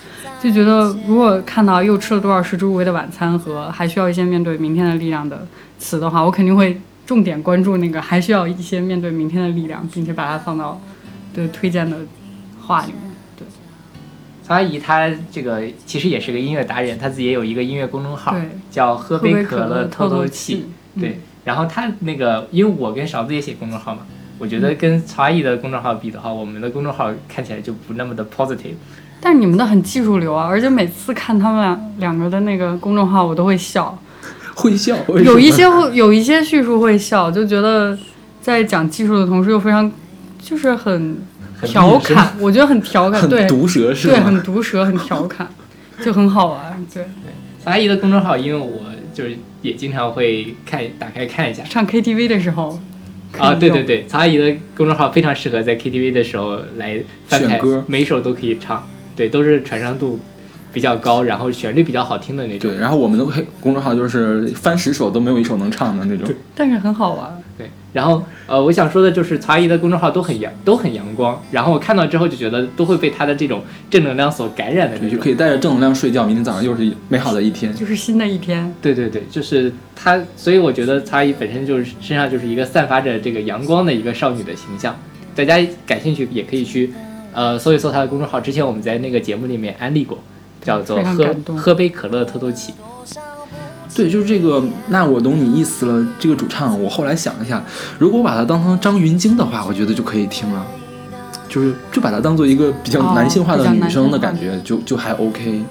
[0.44, 5.48] 就觉得如果看到又吃了多少食之无味的晚餐和还需要一些面对明天的力量的
[5.80, 10.82] 词的话，我肯定会重点关注那个还需要一些面对明天的力量，并且把它放到
[11.34, 11.96] 对推荐的
[12.60, 12.98] 话里面。
[13.38, 13.48] 对
[14.44, 24.02] 曹阿姨她这个其实也是个音乐达人，她自己也有一个音乐公众号，对，叫喝喝杯杯可乐透透气。，嗯对，然后她那个，因为我跟勺子也写公众号嘛，
[24.40, 28.76] 我觉得跟曹阿姨的公众号比的话，我们的公众号看起来就不那么的 positive。
[29.26, 33.98] 但是你们的很技术流啊，而且每次看他们两两个的那个公众号，我都会笑。
[34.54, 37.98] 会笑，有一些会有一些叙述会笑，就觉得
[38.42, 39.90] 在讲技术的同时又非常
[40.40, 41.18] 就是很
[41.60, 45.48] 很调侃，我觉得很调侃，对毒舌是对，很毒舌，很调侃，
[46.04, 46.86] 就很好玩。
[46.94, 47.06] 对，
[47.64, 48.82] 曹阿姨的公众号，因为我
[49.14, 51.64] 就是也经常会看打开看一下。
[51.68, 52.80] 唱 KTV 的时候
[53.40, 60.20] 啊，对对，对，曹阿姨的公众号非常适合在 KTV 的时候来翻牌选歌，每一首都可以唱，对，都是传唱度
[60.72, 62.72] 比较高，然后旋律比较好听的那种。
[62.72, 66.28] 对，然后我们的黑公众号就是翻十首都没有一首能唱的那种。
[66.56, 67.42] 但是很好玩。
[67.56, 75.24] 对，然后呃，我想说的就是曹阿姨的公众号都很阳，都很阳光，然后我看到之后就觉得都会被她的这种正能量所感染的那对，就种。
[75.24, 77.72] 可以带着正能量睡觉，明天早上又是美好的一天。
[77.76, 84.96] 就是新的一天，对对对，就是她，所以我觉得曹阿姨本身就是身上就是一个散发着这个阳光的一个少女的形象。
[85.36, 86.92] 大家感兴趣也可以去
[87.34, 90.18] 呃搜一搜他的公众号，之前我们在那个节目里面安利过，
[90.62, 92.74] 叫做喝喝杯可乐透透气。
[93.96, 94.64] 对，就是这个。
[94.88, 96.08] 那我懂你意思了。
[96.18, 97.64] 这个主唱，我后来想一下，
[98.00, 100.66] 如果我把它当成张芸京的话，我觉得就可以听了。
[101.48, 105.62] 就是就把它当做一个比较哦男性化的女生的感觉，就就还 OK。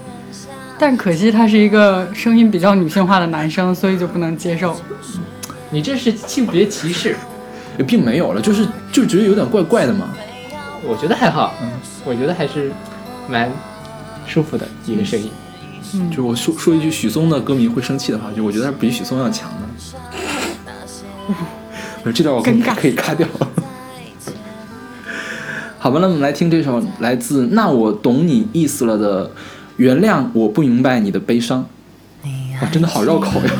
[0.78, 4.76] 但可惜他是一个声音比较女性化的男生，所以就不能接受。
[5.70, 7.16] 你这是性别歧视？
[7.78, 10.08] 也并没有了，就是就觉得有点怪怪的嘛。
[10.84, 11.70] 我觉得还好，嗯，
[12.04, 12.72] 我觉得还是
[13.28, 13.50] 蛮
[14.26, 15.30] 舒服的一个声音。
[15.94, 19.56] 嗯就是我说说一句许嵩的歌迷会生气的话，就我觉得他比许嵩要强的。
[22.12, 23.28] 这段我可以可以卡掉。
[25.78, 29.26] 好吧，那我们来听这首来自《那我懂你意思了》的
[29.76, 31.66] 《原谅我不明白你的悲伤》。
[32.62, 33.52] 哇，真的好绕口呀！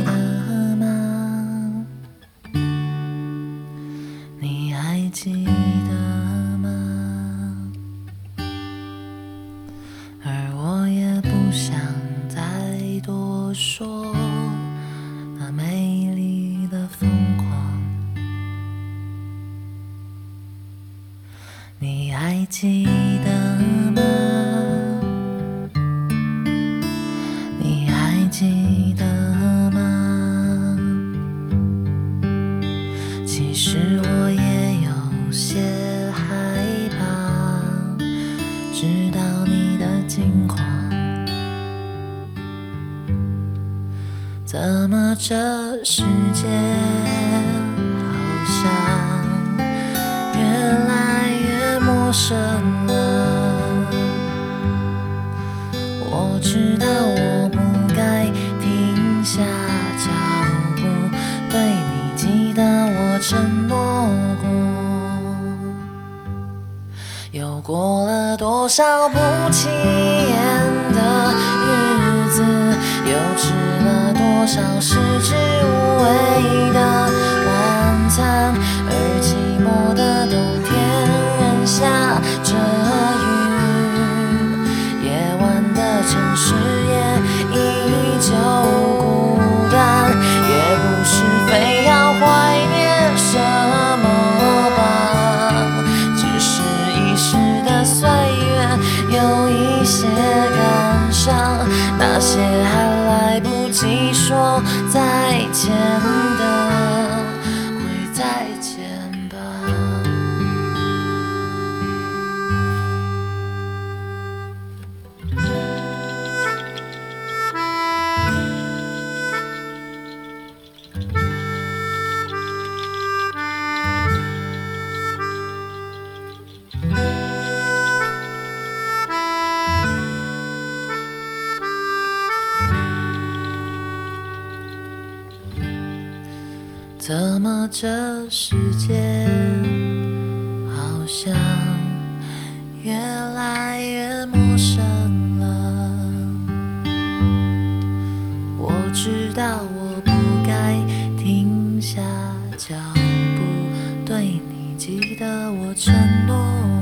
[154.13, 155.91] 对你记得我承
[156.27, 156.37] 诺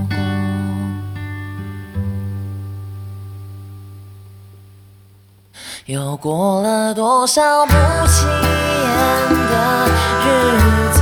[0.08, 0.16] 过。
[5.86, 7.72] 又过了多少不
[8.08, 9.86] 起眼的
[10.24, 10.26] 日
[10.92, 10.98] 子，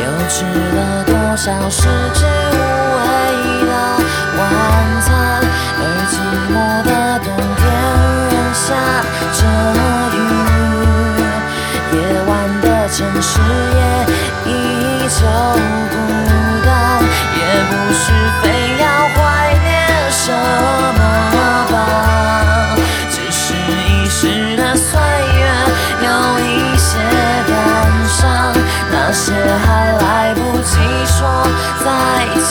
[0.00, 0.42] 又吃
[0.74, 2.58] 了多少食之无
[2.98, 3.06] 味
[3.64, 3.70] 的
[4.36, 4.40] 晚
[5.02, 5.06] 餐，
[5.78, 6.12] 而寂
[6.50, 6.52] 寞
[6.82, 6.90] 的
[7.22, 7.62] 冬天
[8.32, 8.66] 仍下
[9.38, 9.38] 着
[10.18, 10.20] 雨，
[11.94, 11.96] 夜
[12.26, 12.30] 晚
[12.62, 13.30] 的城市
[13.76, 15.26] 也求
[15.90, 15.94] 不
[16.64, 16.70] 到，
[17.36, 18.04] 也不是
[18.40, 18.44] 非
[18.78, 18.84] 要
[19.14, 19.16] 怀
[19.62, 19.70] 念
[20.10, 20.24] 什
[20.96, 21.00] 么
[21.70, 21.74] 吧。
[23.10, 24.88] 只是一时的岁
[25.36, 25.40] 月
[26.02, 26.08] 有
[26.40, 26.88] 一些
[27.46, 27.52] 感
[28.08, 28.54] 伤，
[28.90, 29.32] 那些
[29.66, 30.70] 还来不及
[31.04, 31.46] 说
[31.84, 31.86] 再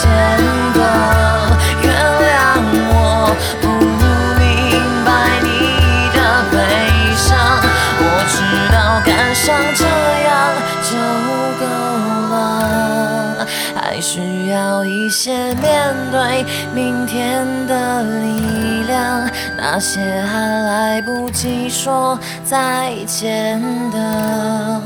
[14.12, 16.44] 需要一些面对
[16.74, 23.58] 明天的力量，那些还来不及说再见
[23.90, 24.82] 的，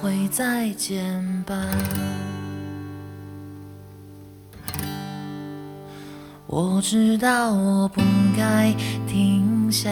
[0.00, 1.12] 会再见
[1.44, 1.56] 吧。
[6.46, 8.00] 我知道我不
[8.36, 8.72] 该
[9.08, 9.90] 停下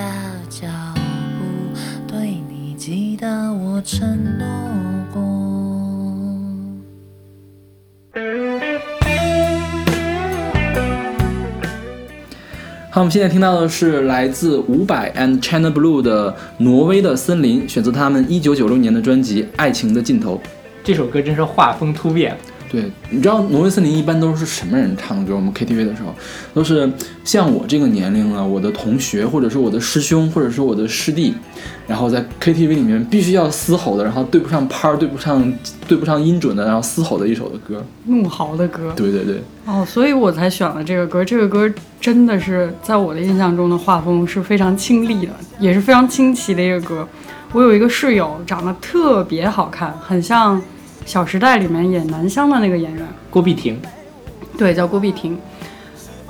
[0.49, 1.77] 脚步，
[2.07, 4.47] 对你记得我承诺
[12.89, 20.37] 好，我们现在听到的是来自伍佰 and China Blue 的《挪威的森林》，选择他们一九九六年的专辑《爱情的尽头》。
[20.83, 22.35] 这首歌真是画风突变，
[22.69, 25.37] 对，你知道《挪威森林》一般都是什么人唱的歌？
[25.37, 26.15] 我们 KTV 的时候，
[26.53, 26.91] 都是
[27.25, 31.35] 像我这个年龄了，我的同学，或者是我的师兄，或者是我的师弟，
[31.87, 35.53] 然后在 KTV 里面必须要嘶吼的，然后对不上拍儿，对不上
[35.87, 37.85] 对不上音准的，然后嘶吼的一首的歌。
[38.07, 38.93] 怒嚎的歌。
[38.97, 41.25] 对对对，哦，所以我才选了这个歌。
[41.25, 47.07] 这个歌真的是在我的印象中的画风是非常清丽的，也是非常清奇的一个歌。
[47.53, 50.59] 我有一个室友，长得特别好看，很像
[51.07, 53.81] 《小时代》里面演南湘的那个演员，郭碧婷，
[54.59, 55.39] 对，叫郭碧婷。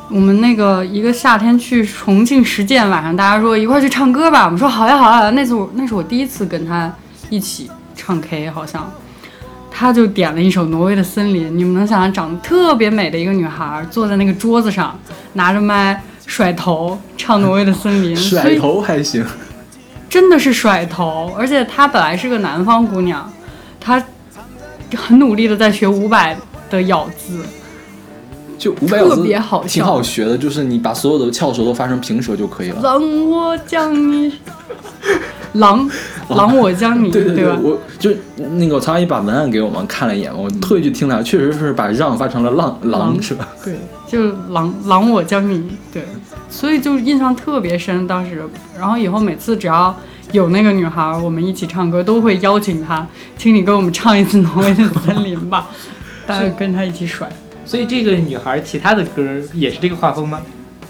[0.08, 5.30] 我们那个一个夏天去重庆实践，晚上大家说一块去唱歌吧，我们说好呀好呀。
[5.30, 6.94] 那次我那是我第一次跟他
[7.30, 8.88] 一起唱 K，好像
[9.70, 11.48] 他就点了一首《挪威的森林》。
[11.50, 14.96] 你们能想象长得特别美的一个女孩坐在那个桌子上，
[15.32, 19.24] 拿着麦甩头唱《挪威的森林》， 甩头还行。
[20.08, 23.28] 真的是甩头，而且她本来是个南方姑娘，
[23.80, 24.00] 她
[24.94, 26.36] 很努力的在学伍佰
[26.70, 27.40] 的咬字，
[28.58, 32.80] 就五百小特字别好笑挺好学的，就是你把所有的翘舌都发成平舌就可以了。
[32.82, 34.32] 让我将你，
[35.54, 35.88] 狼
[36.28, 37.58] 狼我将你，对对吧？
[37.62, 38.10] 我就
[38.56, 43.48] 那个曹阿姨把文案给我们看了一眼，我特意去听了，确实是把让发成了浪狼狼是吧？
[43.64, 43.76] 对，
[44.06, 46.04] 就狼狼我将你，对，
[46.48, 48.06] 所以就印象特别深。
[48.06, 48.42] 当时，
[48.78, 49.94] 然后以后每次只要
[50.32, 53.06] 有那个女孩儿，我们一起唱歌，都会邀请她，
[53.36, 55.68] 请你给我们唱一次《挪威的森林》吧，
[56.26, 57.28] 大家跟她一起甩。
[57.64, 59.22] 所以这个女孩其他的歌
[59.52, 60.40] 也是这个画风吗？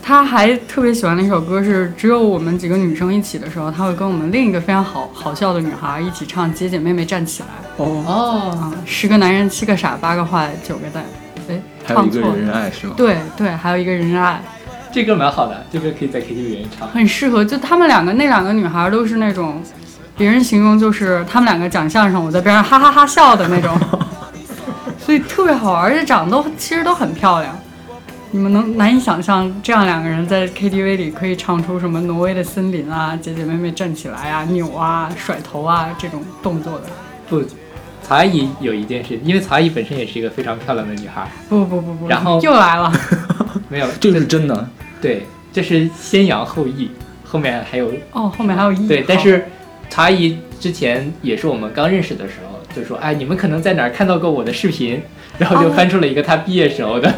[0.02, 7.48] 她还特别喜欢的一首歌是，只有我们几个女生一起的时候，她会跟我们另一个非常好好笑的女孩一起唱《姐姐妹妹站起来》。
[7.82, 11.04] 哦，哦，啊，十个男人，七个傻，八个坏，九个蛋。
[11.48, 12.36] 哎，还有一个唱错了。
[12.36, 12.94] 人人爱是吗？
[12.96, 14.40] 对对，还有一个人人爱，
[14.96, 16.88] 这歌蛮好的，这歌可以在 KTV 里面唱。
[16.88, 17.44] 很适合。
[17.44, 19.62] 就他们两个，那两个女孩都是那种，
[20.16, 23.78] 别人形容就是他们两个讲相声，我在边上哈哈哈笑的那种。
[24.98, 27.54] 所以特别好玩，而且长得都其实都很漂亮。
[28.30, 36.84] 你们能难以想象，这样两个人在 KTV 里可以唱出什么《挪威的森林》啊、姐姐妹妹站起来啊、扭啊、甩头啊这种动作的。
[37.28, 37.42] 不，
[38.02, 42.90] 曹阿姨有一件事，因为曹阿姨本身也是一个非常漂亮的女孩，不不不不，然后又来了，
[43.68, 44.66] 没有这个是真的。
[45.00, 46.90] 对，这是先扬后抑，
[47.24, 49.46] 后面还有哦，后面还有抑对，但是
[49.88, 55.00] 曹阿姨之前也是我们刚认识的时候就说，哎，你们可能在哪儿看到过我的视频，
[55.38, 57.14] 然后就哦翻出了一个她毕业时候的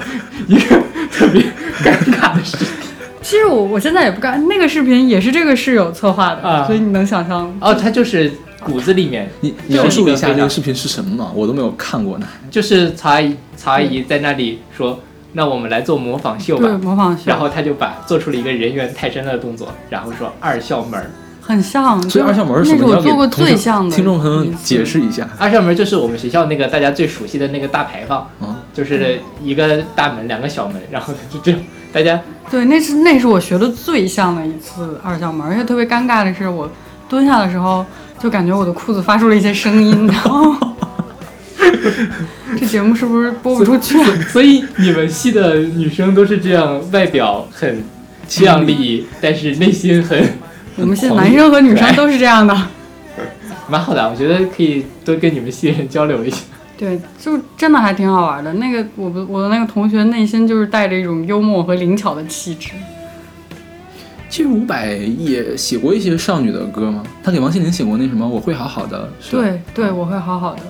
[0.46, 1.42] 一个特别
[1.82, 2.66] 尴尬的视频。
[3.22, 11.32] 其实我我现在也不敢，那个视频也是这个室友策划的，啊所以你能想象哦，他就是骨子里面你就是描述一下那个视频是什么吗？
[11.34, 12.26] 我都没有看过呢。
[12.50, 14.98] 就是曹阿姨，曹阿姨在那里说，
[15.38, 16.80] 那我们来做模仿秀对吧。
[16.82, 21.08] 模仿秀，然后他就把做出了一个人猿泰山的动作，然后说二校门儿。
[21.40, 22.02] 很像。
[22.10, 22.80] 所以二校门是什么？
[22.80, 25.28] 那是我做过最像的听众朋友解释一下。
[25.38, 31.60] 二校门就是我们学校那个大家最熟悉的那个大牌坊，嗯就是一个大门，两个小门，然后就这样，
[31.92, 32.20] 大家
[32.50, 36.68] 对，那是那是我学的最像的一次二校门，而且特别尴尬的是，我
[37.08, 37.86] 蹲下的时候
[38.18, 40.67] 就感觉我的裤子发出了一些声音，然后
[42.58, 44.06] 这节目是不是播不出去啊？
[44.28, 47.82] 所以你们系的女生都是这样，外表很
[48.40, 50.22] 靓丽，但是内心很
[50.76, 52.54] 我们系男生和女生都是这样的。
[53.68, 56.38] 蛮好的，我觉得可以多跟你们系人交流一下。
[56.78, 58.52] 对，就真的还挺好玩的。
[58.54, 62.70] 那个我的我的那个同学内心就是带着一种幽默和灵巧的气质。
[64.30, 69.10] 其实伍佰也写过一些少女的歌吗，他给王心凌写过那什么《我会好好的》。
[69.24, 70.60] 是吧，对对，我会好好的。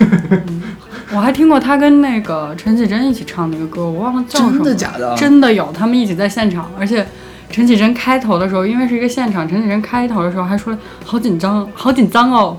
[0.00, 0.62] 嗯
[1.14, 4.52] 我还听过他跟那个陈绮贞一起唱那个歌，我忘了叫什么。
[4.52, 5.14] 真的假的？
[5.16, 7.06] 真的有，他们一起在现场，而且
[7.50, 12.56] 陈绮贞开头的时候，因为是一个现场，陈绮贞开头的时候还说好紧张，好紧张哦，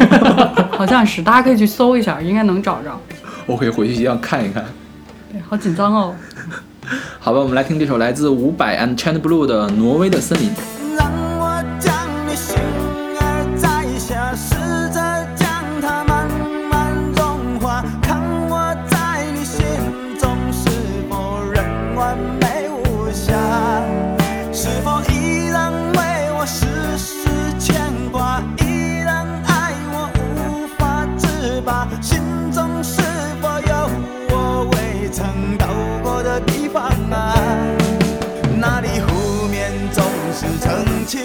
[0.72, 2.98] 好像是，大家可以去搜一下，应该能找着。
[3.44, 4.64] 我可以回去一样看一看。
[5.30, 6.14] 对，好紧张哦。
[7.18, 10.48] 好吧，我们来听这首来自伍佰 and China Blue 的《挪威的森林》。
[10.96, 11.94] 让我将
[12.26, 12.34] 你
[40.42, 41.20] 是澄清，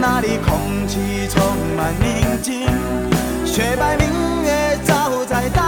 [0.00, 1.40] 那里空气充
[1.76, 2.66] 满宁静，
[3.46, 5.65] 雪白明月照在大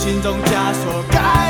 [0.00, 1.49] 心中枷锁该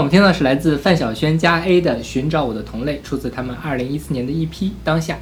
[0.00, 4.48] 我们听到的是来自范晓萱加 A 的《寻找我的同类》，出自他们二零一四年的 EP
[4.82, 5.12] 《当下》。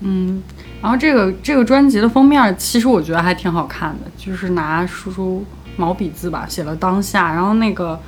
[0.00, 0.40] 嗯，
[0.80, 5.44] 然后这个这个专辑的封面，其实我觉得还挺好看的，就是拿叔叔
[5.76, 7.98] 毛笔字吧写了当下，然后那个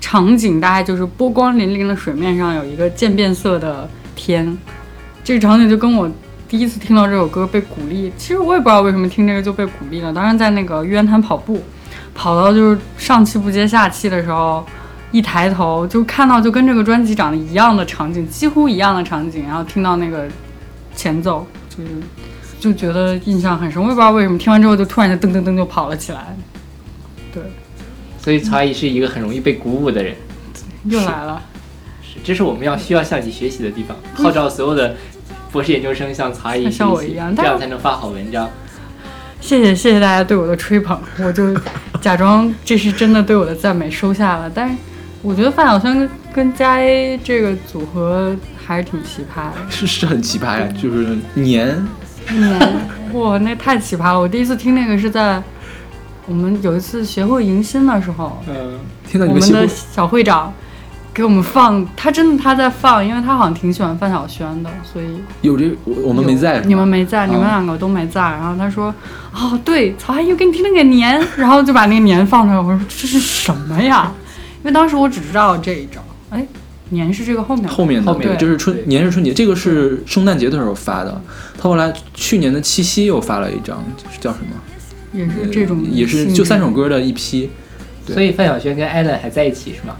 [0.00, 4.56] 场景大概就是波光粼粼的水面上有一个渐变色的天，
[5.24, 6.08] 这个场景就跟我
[6.48, 11.60] 第一次听到这首歌被鼓励，其实我也不知道为什么听这个就被鼓励了，当时在那个玉渊潭跑步，
[12.14, 14.64] 跑到就是上气不接下气的时候。
[15.12, 20.28] 一抬头就看到就跟这个专辑长得一样的场景，几乎一样的场景，然后听到那个
[20.94, 21.90] 前奏，就是
[22.60, 23.82] 就觉得印象很深。
[23.82, 26.36] 我也不知道为什么，听完之后就突然就噔噔噔就跑了起来。
[27.34, 27.42] 对，
[28.20, 30.14] 所以曹阿姨是一个很容易被鼓舞的人，
[30.84, 31.42] 又来了。
[32.02, 34.94] 是，这是我们要需要向你学习的地方，号召所有的
[35.50, 38.48] 博士研究生像曹阿姨学习，像我一样这样才能发好文章。
[39.40, 41.56] 谢谢谢谢大家对我的吹捧，我就
[42.00, 44.74] 假装这是真的对我的赞美收下了，但是。
[45.22, 48.34] 我觉得范晓萱跟跟佳 A 这个组合
[48.66, 51.86] 还是挺奇葩的， 是是很奇葩呀，就是年
[52.26, 52.60] 年
[53.12, 54.20] 哇，那太奇葩了！
[54.20, 55.42] 我第一次听那个是在
[56.26, 60.52] 我们有一次学会迎新的时候，嗯，听到你我们的们协会小会长
[61.12, 65.06] 给我们放，他真的他在放，因为他好像挺喜欢范晓萱的，所以
[65.42, 68.22] 有这我我们没在，你们没在，你们啊两个都没在。
[68.22, 68.94] 然后他说
[69.34, 72.58] ：“哦，对，曹阿姨给你听那个年。”然后就把那个年放出来。
[72.58, 74.10] 我说：“这是什么呀？”
[74.62, 76.46] 因为当时我只知道这一张，哎，
[76.90, 81.20] 年是这个后面的后面的后面对，就是春年是春节，这个是圣诞节的时候发的。
[81.56, 84.56] 他后来去年的七夕又发了一张，就是叫什么？
[85.12, 87.50] 也是这种，也是就三首，歌的一批，
[88.06, 89.96] 所以范晓萱跟艾伦还在一起是吗？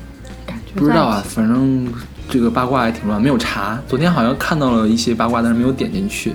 [0.46, 1.92] 感觉不知道啊反正
[2.28, 3.82] 这个八卦还挺乱，没有查。
[3.88, 6.32] 昨天好像看到了一些八卦，但是没有点进去。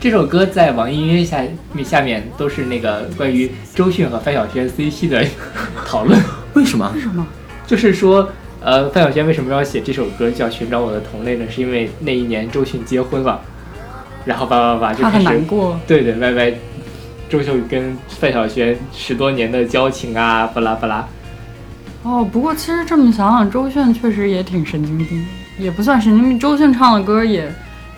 [0.00, 5.24] 这首歌在网易音乐下面下面都是那个关于周迅和范晓萱 CP 的
[5.86, 6.18] 讨论，
[6.54, 6.90] 为什么？
[6.94, 7.26] 为什么？
[7.66, 8.28] 就是说
[8.60, 11.44] 呃，范晓萱为什么要写这首歌叫《寻找我的同类》呢？
[11.50, 13.40] 是因为那一年周迅结婚了，
[14.24, 15.78] 然后叭叭叭就很开始难过。
[15.86, 16.52] 对对歪歪，
[17.28, 21.08] 周秀跟范晓萱十多年的交情啊，巴拉巴拉。
[22.04, 25.26] 哦，不过其实这么想想，周迅确实也挺神经病，
[25.58, 26.38] 也不算神经病。
[26.38, 27.52] 周迅唱的歌也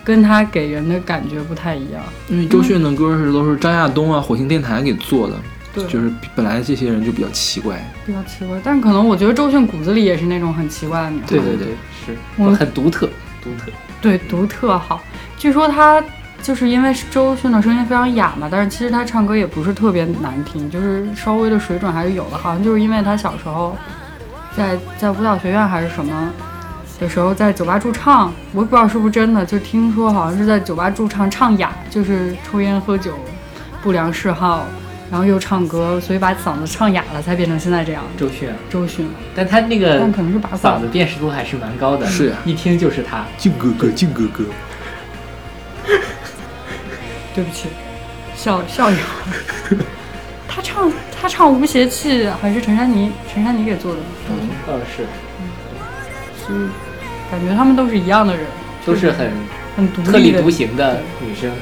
[0.04, 2.02] 跟他给人的感觉不太一样。
[2.28, 5.34] 因为周迅的歌是都是张亚东啊、火星电台给做的，
[5.74, 7.84] 对，就是本来这些人就比较奇怪。
[8.06, 8.56] 比较奇怪。
[8.62, 11.26] 但可能我觉得周迅骨子里也是那种很奇怪的女孩。
[11.26, 11.66] 对对对，
[12.06, 13.08] 是我很独特，
[13.42, 13.72] 独特。
[14.00, 15.00] 对，独特好。
[15.36, 16.02] 据说她
[16.42, 22.38] 就是因为周迅的声音非常哑嘛，但是其实她唱歌也不是特别难听，就是稍微的水准还是有的。
[22.38, 23.76] 好像就是因为她小时候
[24.56, 26.32] 在在舞蹈学院还是什么
[27.00, 33.18] 的时候，在酒吧驻唱，我也不知道是不是真的，就听说好像是在酒吧驻唱唱哑，就是抽烟喝酒
[33.82, 34.64] 不良嗜好，
[35.14, 38.02] 然后又唱歌，所以把嗓子唱哑了，才变成现在这样。
[38.18, 43.24] 周迅啊，周迅，但他那个但可能是把嗓子辨识度还是蛮高的，是呀一听就是他。
[43.38, 44.42] 靖哥哥，靖哥哥，
[47.32, 47.68] 对不起，
[48.34, 49.78] 笑笑一会儿。
[50.48, 54.00] 他唱他唱无邪气还是陈珊妮陈珊妮给做的，
[54.66, 55.04] 倒，是，
[56.44, 56.58] 所以
[57.30, 58.44] 感觉他们都是一样的人，
[58.84, 59.30] 都是很
[59.76, 61.52] 很独特立立的独行的女生。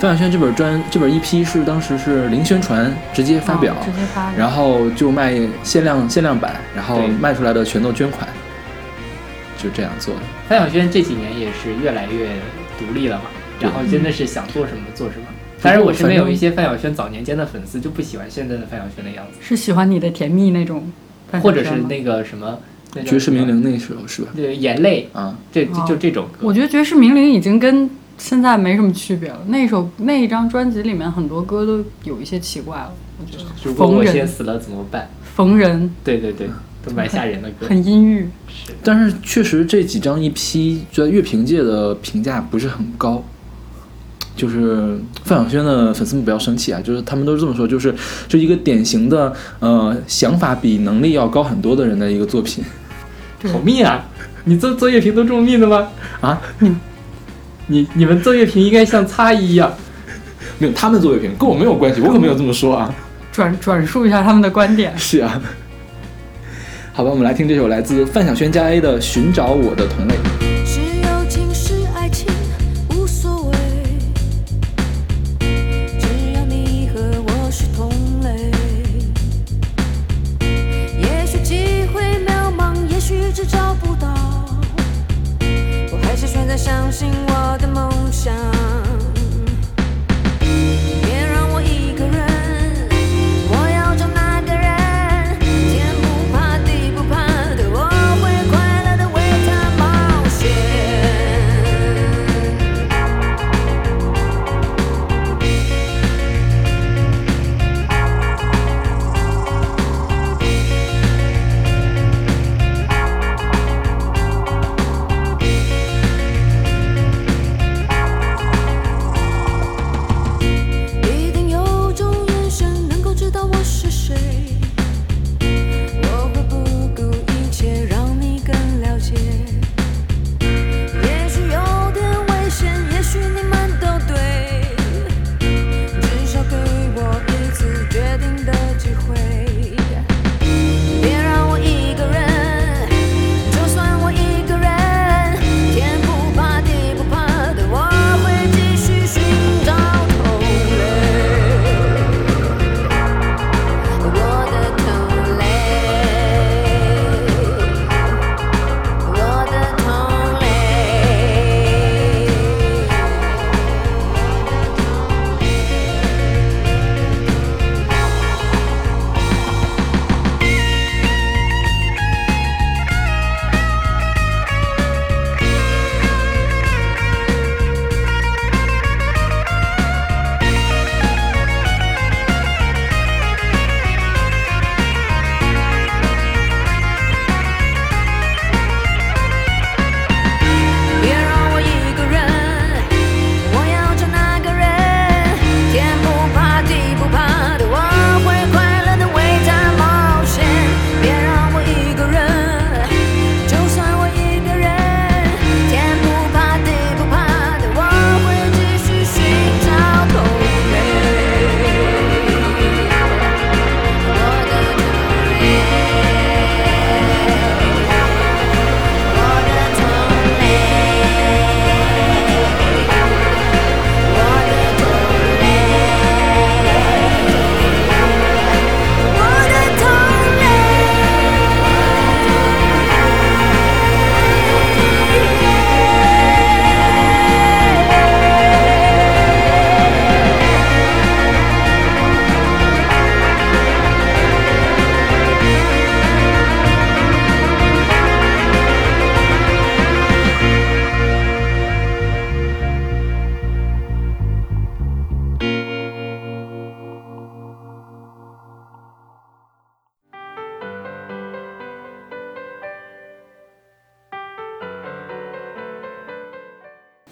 [0.00, 4.32] 范晓萱这本专这本 EP 是当时是零宣传直接发表，啊直接发。
[4.32, 8.26] 然后就卖限量限量版，然后卖出来的全都捐款，
[9.58, 10.20] 就这样做的。
[10.48, 12.30] 范晓萱这几年也是越来越
[12.78, 13.24] 独立了嘛，
[13.60, 15.26] 然后真的是想做什么做什么。
[15.60, 20.90] 当然，我身边有一些范晓萱早年间的粉丝就不喜欢现在的范晓萱的样子，是喜欢你的甜蜜那种
[21.42, 22.58] 或者，是那个什么
[23.04, 24.30] 爵士名伶那时候是吧？
[24.34, 26.38] 对眼泪，啊，这就就这种歌。
[26.40, 27.90] 我觉得爵士名伶已经跟
[28.20, 29.38] 现在没什么区别了。
[29.46, 33.44] 那首那一张专辑里面很多歌都有一些奇怪了，我觉得。
[33.64, 35.08] 如果我逢人先死了怎么办？
[35.34, 36.50] 逢人对对对，
[36.84, 37.66] 都蛮吓人的歌。
[37.66, 43.24] 很阴郁，是但是确实这几张一批在乐评界的评价不是很高。
[44.36, 47.94] 就是范晓萱的粉丝们不要生气啊，就是他们都是这么说，就是
[48.28, 52.62] 就一个典型的呃想法比能力要高很多的人的一个作品
[53.38, 54.06] 对好密啊！
[54.44, 55.88] 你做做乐评都这么密的吗？
[56.20, 56.40] 啊。
[56.60, 56.74] 你
[57.70, 59.72] 你你们做乐评应该像擦一样，
[60.58, 62.92] 没有，他们做乐评跟我没有关系，我可没有这么说啊。
[63.30, 64.92] 转转述一下他们的观点。
[64.98, 65.40] 是啊。
[66.92, 70.14] 好吧，我们来听这首来自范晓萱加 A 的《寻找我的同类》。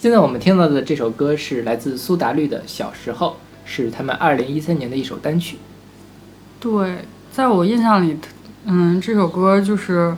[0.01, 3.31] 现在我们听到的这首歌是来自苏打绿的《小时候》，
[3.65, 5.59] 是他们二零一三年的一首单曲。
[6.61, 6.99] 对，
[7.33, 8.17] 在我印象里，
[8.65, 10.17] 嗯，这首歌就是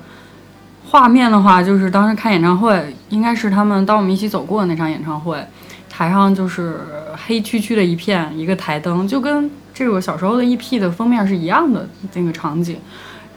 [0.84, 5.42] 画面的话，就是当时看演唱会，应该是他们当我们一起走过的那场演唱会，
[5.88, 6.78] 台上就是
[7.26, 12.76] 黑黢黢的一片，一个台灯，就跟这个小时候的 EP 的封面是一样的那个场景。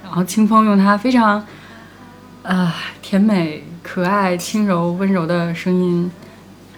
[0.03, 1.41] 然后清风用他非常
[2.41, 6.11] 啊、甜美、可爱、轻柔、温柔的声音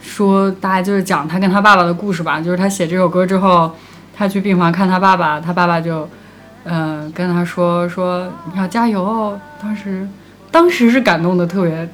[0.06, 2.40] 说，大概就是讲他跟他爸爸的故事吧。
[2.40, 3.72] 就是他写这首歌之后，
[4.16, 6.08] 他去病房看他爸爸，他爸爸就，
[6.64, 9.40] 呃，跟他说说你要加油哦。
[9.62, 10.08] 当时，
[10.52, 11.90] 当时是感动的特别，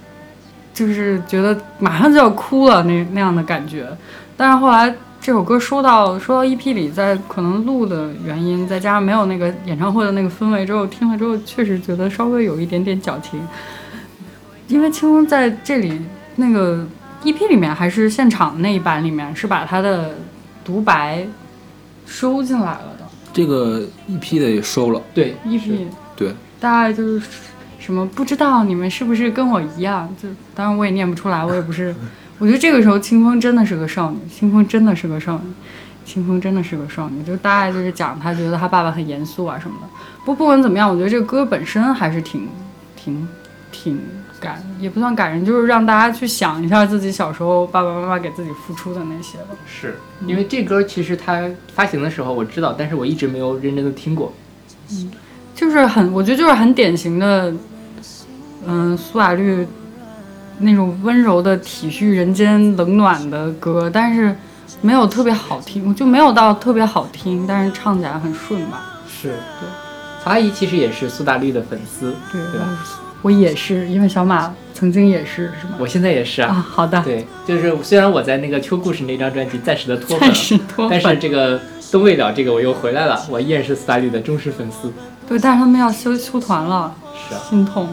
[0.74, 3.88] 就是觉得马上就要哭了那那样的感觉。
[4.38, 13.40] 但是后来这首歌收到收到 EP 里，在可能录的原因，再加上没有那个演唱会的那个氛围之后，听了之后确实觉得稍微有一点点矫情。
[14.68, 16.02] 因为清风在这里
[16.38, 16.86] 那个
[17.24, 20.16] EP 里面还是现场那一版里面是把他的
[20.64, 21.26] 独白
[22.06, 27.28] 收进来了的这个 EP 的也收了，对，EP，对，大概就是
[27.80, 30.14] 什么不知道你们是不是跟我一样？
[30.22, 31.96] 就当然我也念不出来，我也不是。
[32.40, 35.54] 我觉得这个时候清风真的是个少女，清风真的是个少女，
[36.04, 37.22] 清风真的是个少女。
[37.24, 39.88] 就大概就是讲她觉得她爸爸很严肃啊什么的。
[40.26, 42.50] 不不管怎么样，我觉得这个歌本身还是挺
[42.96, 43.28] 挺
[43.72, 44.00] 挺
[44.42, 49.56] 感，也不算感人，就是让大家去想一下自己小时候爸爸妈妈给自己付出的那些吧。
[49.66, 54.34] 是因为这歌其实它发行的时候我知道，但是我一直没有认真的听过。
[54.90, 55.10] 嗯
[55.54, 57.54] 就是很，我觉得就是很典型的，
[58.66, 59.68] 嗯，苏打绿
[60.58, 64.36] 那种温柔的体恤人间冷暖的歌，但是
[64.82, 69.02] 没有特别好听，就没有到特别好听，但是唱起来很顺吧。
[69.08, 69.30] 是
[69.60, 69.70] 对，
[70.24, 72.68] 曹阿姨其实也是苏打绿的粉丝，对，对吧？
[73.22, 75.76] 我也是，因为小马曾经也是，是吗？
[75.80, 76.66] 我现在也是啊，啊。
[76.70, 81.18] 好的，对，就是虽然我在那个秋故事那张专辑暂时的 脱粉暂时脱但是。
[81.18, 81.60] 这个
[81.92, 84.92] 都未了，这个我又回来了， 我依然是 Study 的忠实粉丝。
[85.28, 86.96] 对，但是他们要休休团了，
[87.30, 87.88] 是啊，心痛。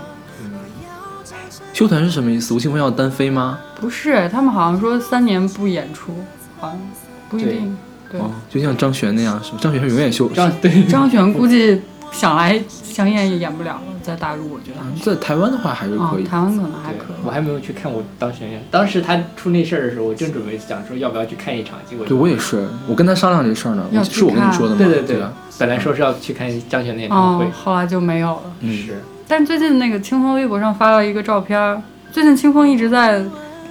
[1.73, 2.55] 休团是什么意思？
[2.55, 3.59] 吴青峰要单飞吗？
[3.81, 6.13] 不是，他们好像说三年不演出，
[6.59, 6.81] 好像
[7.29, 7.77] 不一定。
[8.11, 9.59] 对，哦，就像张悬那样，是吧？
[9.61, 10.29] 张悬永远休。
[10.31, 15.01] 张对张悬估计想来想演也演不了了，在大陆我觉得。
[15.05, 16.25] 在台湾的话还是啊、可以。
[16.25, 17.17] 台湾可能还可以。
[17.25, 18.63] 我还没有去看过当学院。
[18.71, 24.79] 当时他出那事儿的时候，我正准备想说要不要去看一场，结果对我也是，我跟他商量这事儿呢，是我跟你说的吗？
[24.79, 28.43] 对对对吧？，本来说是要去看张悬的演唱会哦，，后来就没有了。
[28.61, 33.23] 嗯，是但最近那个清风微博上发了一个照片儿，最近清风一直在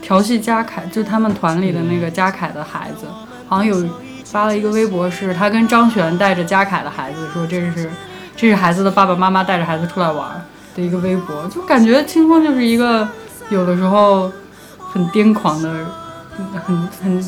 [0.01, 3.07] 调戏嘉凯，就是他们团里的那个嘉凯的孩子，
[3.47, 3.89] 好像有
[4.23, 7.89] 发了一个微博，是他跟张悬带着嘉凯的孩子说这是
[8.38, 10.41] 这是孩子的爸爸妈妈带着孩子出来玩儿
[10.75, 13.05] 的一个微博，就感觉清风就是一个
[13.49, 14.31] 有的时候
[14.79, 15.73] 很癫狂的、
[16.65, 17.25] 很很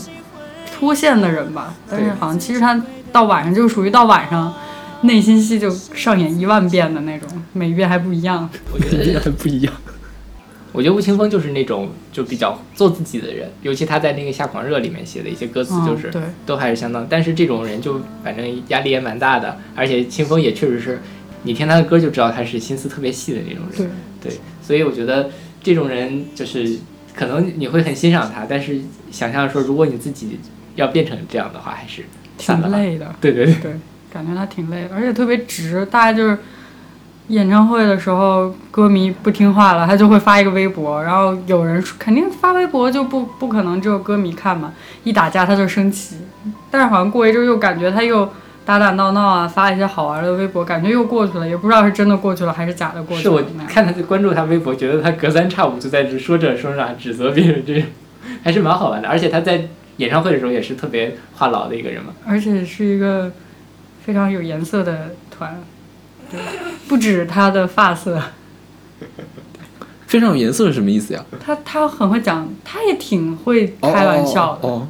[0.71, 2.81] 脱线的人吧，但是对好像其实他
[3.11, 4.53] 到晚上就属于到晚上。
[5.01, 8.49] 内心戏就上演一万遍的那种，每一遍还不一样。
[8.73, 9.73] 我觉得还不一样。
[10.71, 16.11] 我觉得吴青峰就是那种就比较做自己的人，尤其他在那个《夏狂热》里面写的一些歌词，就是、
[16.45, 17.05] 都还是相当。
[17.09, 20.99] 但是这种人就反正压力也蛮大的，而且清风也确实是，
[21.43, 23.91] 你听他的歌就知道他是心思特别细的那种人。
[24.21, 25.29] 对，对，所以我觉得
[25.63, 26.77] 这种人就是
[27.15, 28.79] 可能你会很欣赏他，但是
[29.11, 30.39] 想象说如果你自己
[30.75, 32.03] 要变成这样的话，还是。
[32.37, 33.13] 挺累的。
[33.19, 33.71] 对对对，对，
[34.13, 35.85] 感觉他挺累的，而且特别直。
[35.87, 36.37] 大概就是
[37.29, 44.73] 演唱会的时候，歌迷不听话了，他就会发一个微博，然后有人说肯定发微博就不不可能只有歌迷看嘛，
[45.03, 46.17] 一打架他就生气。
[46.71, 48.27] 但是好像过一阵儿又感觉他又
[48.65, 53.47] 打打闹闹啊，发一些好玩的微博，感觉又过去了，也不知道是真的过去了还是假的过去是我了。
[53.67, 57.85] 看他关注他微博，觉得他隔三差五就在这说这说那，指责别人，这
[58.43, 59.07] 还是蛮好玩的。
[59.07, 59.67] 而且他在
[59.97, 62.13] 演唱会的时候也是特别话痨的一个人嘛。
[62.25, 63.31] 而且是一个
[64.03, 65.61] 非常有颜色的团，
[66.29, 66.39] 对，
[66.87, 68.21] 不止他的发色，
[70.07, 71.23] 非常有颜色是什么意思呀？
[71.43, 74.67] 他他很会讲，他也挺会开玩笑的。
[74.67, 74.87] 哦，哦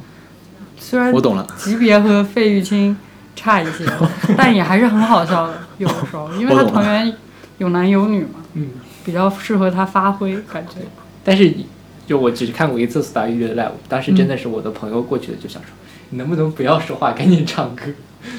[0.78, 1.46] 虽然哦我懂了。
[1.56, 2.96] 级别和费玉清
[3.36, 3.84] 差一些，
[4.36, 5.54] 但也还是很好笑的。
[5.78, 7.14] 有的时候， 因为他团员
[7.58, 8.68] 有男有女嘛，嗯，
[9.04, 10.76] 比较适合他发挥，感觉。
[11.22, 11.52] 但是
[12.06, 15.68] 就我只看过一次苏打绿的 live，当时真的是我的朋友过去了，就想说、
[16.10, 17.84] 你能不能不要说话，赶紧唱歌？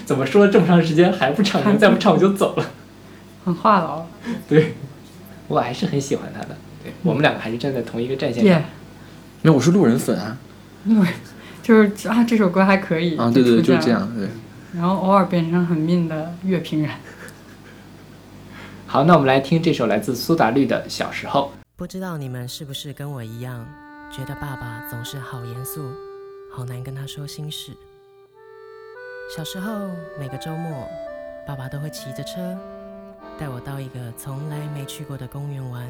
[0.06, 1.74] 怎么说了这么长时间还不唱歌？
[1.80, 2.66] 再不唱我就走了。
[3.44, 4.04] 很话痨，
[4.48, 4.76] 对，
[5.48, 6.58] 我还是很喜欢他的。
[6.84, 8.62] 对我们两个还是站在同一个战线耶、上。
[9.42, 10.38] 没有，我是路人粉啊。
[10.84, 10.96] 对，
[11.62, 14.12] 就是啊，这首歌还可以啊，对对，就是这样。
[14.16, 14.28] 对，
[14.74, 16.92] 然后偶尔变成很命的乐评人。
[18.88, 21.54] 好，那我们来听这首来自苏打绿的《小时候》。
[21.76, 23.66] 不知道你们是不是跟我一样，
[24.12, 25.90] 觉得爸爸总是好严肃，
[26.52, 27.72] 好难跟他说心事。
[29.36, 29.90] 小时候
[30.20, 30.88] 每个周末，
[31.48, 32.58] 爸爸都会骑着车
[33.38, 35.88] 带我到一个从来没去过的公园玩。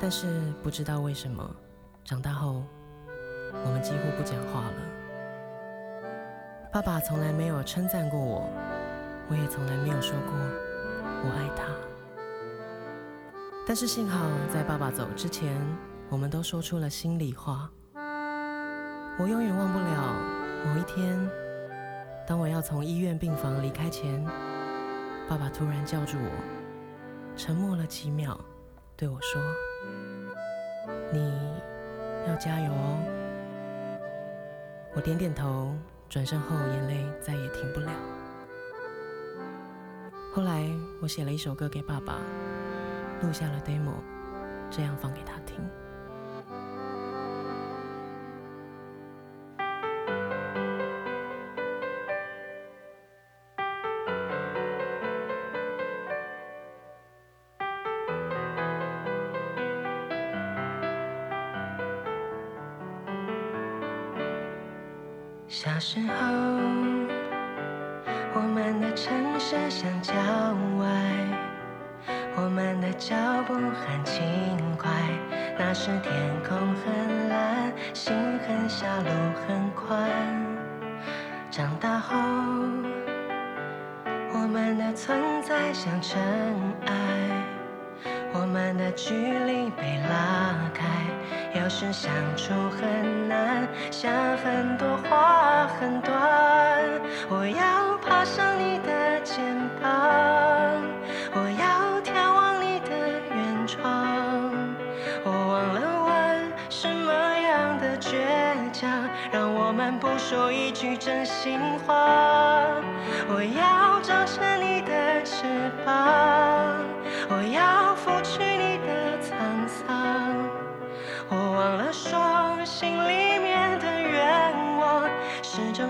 [0.00, 1.48] 但是不知道为什么，
[2.04, 2.62] 长大后
[3.64, 4.76] 我们几乎不讲话了。
[6.72, 8.48] 爸爸从来没有称赞过我，
[9.28, 10.32] 我也从来没有说过
[11.24, 11.64] 我爱他。
[13.66, 15.60] 但是幸好在爸爸走之前，
[16.08, 17.70] 我们都说出了心里话。
[19.18, 20.14] 我永远忘不了
[20.64, 21.18] 某一天，
[22.26, 24.24] 当我要从医院病房离开前，
[25.28, 28.40] 爸爸突然叫住我，沉默了几秒，
[28.96, 29.38] 对我说
[31.12, 31.52] ：“你
[32.26, 32.98] 要加油哦。”
[34.96, 35.74] 我点点头，
[36.08, 37.90] 转身后眼泪再也停不了。
[40.32, 40.66] 后来
[41.02, 42.20] 我写了一首歌给爸爸，
[43.20, 43.92] 录下了 demo，
[44.70, 45.56] 这样放给他听。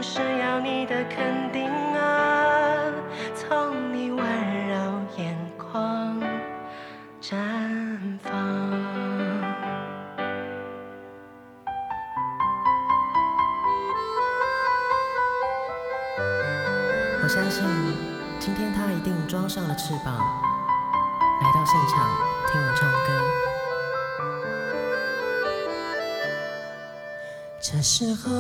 [0.01, 2.93] 是要你的肯定啊，
[3.35, 4.19] 从你温
[4.69, 6.21] 柔眼眶
[7.21, 7.37] 绽
[8.23, 8.33] 放。
[17.21, 17.65] 我相信，
[18.39, 22.09] 今天他一定装上了翅膀，来到现场
[22.51, 22.97] 听我唱歌。
[27.61, 28.31] 这时候，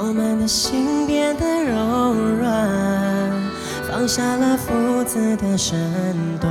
[0.00, 2.48] 我们的心变得柔软，
[3.90, 5.76] 放下了父子的身
[6.38, 6.50] 段，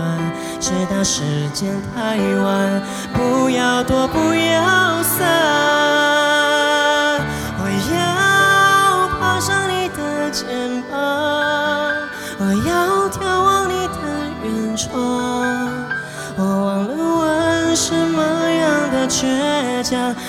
[0.59, 1.23] 直到时
[1.53, 2.81] 间太晚，
[3.13, 5.25] 不要躲，不要散。
[7.57, 7.63] 我
[7.95, 10.45] 要爬上你的肩
[10.91, 10.99] 膀，
[12.39, 13.93] 我要眺望你的
[14.43, 14.91] 远窗。
[16.39, 18.21] 我忘了问什么
[18.51, 20.13] 样的倔强，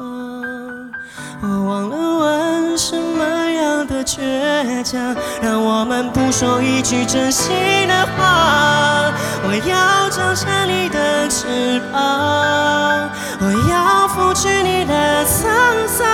[0.00, 7.52] 我忘了问什么样的倔强，让我们不说一句真心
[7.88, 9.12] 的话。
[9.44, 16.06] 我要长成你的翅膀，我要拂去你的沧桑。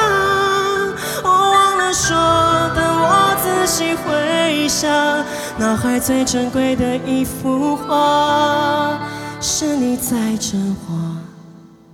[1.25, 2.17] 我忘了说，
[2.75, 4.91] 当我仔细回想，
[5.59, 8.99] 脑海最珍贵的一幅画，
[9.41, 10.95] 是你在真话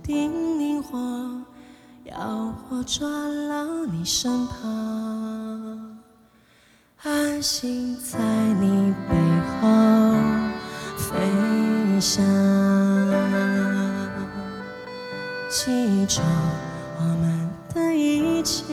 [0.03, 0.40] 叮咛我，
[2.21, 5.97] 要我抓牢你身旁，
[7.01, 8.19] 安心在
[8.59, 9.15] 你背
[9.49, 9.59] 后
[10.99, 12.23] 飞翔。
[15.49, 16.21] 记住
[16.99, 18.63] 我们的一切，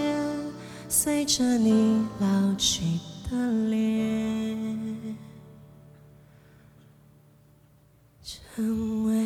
[0.86, 5.16] 随着你老去的脸，
[8.22, 9.17] 成为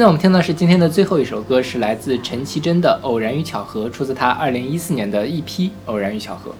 [0.00, 5.44] 现在我们听到是今天的最后一首歌，是来自陈绮贞的《偶然与巧合》，出自她二零一四年的 EP
[5.84, 6.50] 《偶然与巧合》。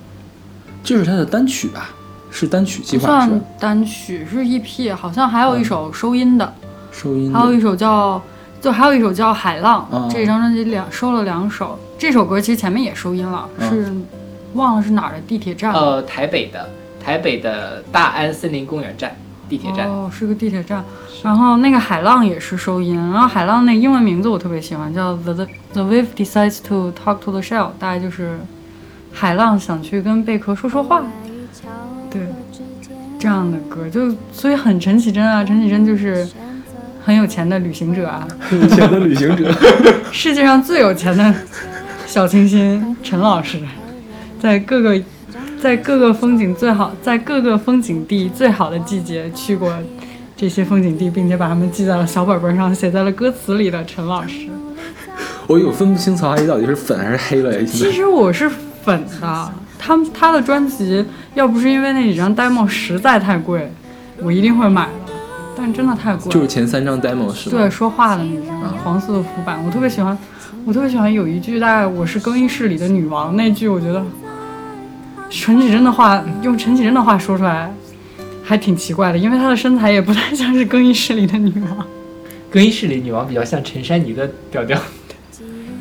[0.85, 1.89] 这是她的单曲吧？
[2.31, 3.41] 是单曲计不算？
[3.59, 6.53] 单曲，是 EP，好像还有一首收音的，
[6.93, 8.21] 收音的还有一首叫，
[8.61, 13.91] 就还有一首叫《海浪》哦这张专辑两收了两首，这首歌其实前面也收音了，嗯是
[14.53, 15.81] 忘了是哪儿的地铁站了。
[15.81, 16.69] 呃，台北的
[17.03, 19.17] 台北的大安森林公园站
[19.51, 19.89] 地铁站。
[19.89, 20.83] 哦，是个地铁站。
[21.23, 28.39] 然后那个海浪也是收音，然后海浪那英文名字我特别喜欢，叫 The The The Wave Decides to Talk to the Shell，大概就是
[29.13, 31.03] 海浪想去跟贝壳说说话，
[32.11, 32.23] 对，
[33.19, 36.27] 这样的歌就所以很陈绮贞啊，陈绮贞就是
[37.05, 39.53] 很有钱的旅行者啊，有钱的旅行者。
[40.11, 41.35] 世界上最有钱的
[42.07, 43.61] 小清新陈老师，
[44.41, 44.99] 在各个
[45.63, 49.71] 在各个风景最好，在各个风景地最好的季节去过
[50.35, 54.49] 这些风景地，并且把它们记在了小本本上，写在了歌词里的陈老师。
[55.47, 57.63] 我有分不清曹阿姨到底是粉还是黑了。
[57.65, 58.49] 其实我是
[58.83, 61.05] 粉的，他们他的专辑
[61.35, 63.71] 要不是因为那几张 demo 实在太贵，
[64.23, 65.13] 我一定会买的，
[65.55, 66.31] 但真的太贵了。
[66.31, 67.59] 就是前三张 demo 是吗？
[67.59, 70.17] 对，说话的那张黄色的浮板，我特别喜欢，
[70.65, 74.03] 我特别喜欢有一句大概我是更衣室里的女王那句，我觉得
[75.31, 77.73] 陈绮贞的话用陈绮贞的话说出来
[78.43, 81.87] 还挺奇怪的，因为她的身材也不太像是更衣室里的女王，
[82.51, 84.77] 更衣室里女王比较像陈珊妮的调调。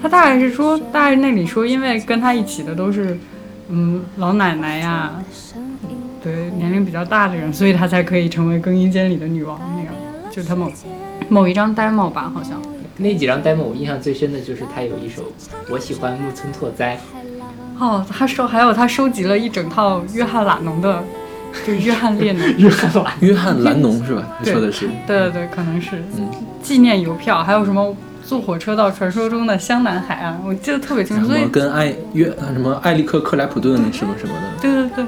[0.02, 3.18] 她大概是说，大概那里说，因为跟她一起的都是
[3.70, 5.12] 嗯老奶奶呀，
[6.24, 9.94] 对年龄比较大的人，所以她才可以成为更衣间里的女王那样，
[10.32, 10.72] 就她某
[11.28, 12.62] 某一张 demo 吧，好像。
[12.98, 15.24] 那几张 demo 我印象最深的就是她有一首
[15.70, 16.98] 《我喜欢木村拓哉》，
[17.80, 21.02] 哦，他收还有他收集了一整套约翰拉农的，
[21.66, 23.14] 就约翰列 侬，约翰兰。
[23.22, 24.24] 约翰兰农是吧？
[24.44, 24.88] 你说的是。
[25.08, 26.30] 对对对，可能是嗯
[26.62, 31.28] 纪念邮票，还有什么坐火车到传说中的香南海岸，我记得特别清楚。
[31.28, 35.06] 所以么跟艾约什么艾利克克莱普顿什么什么的，对对对，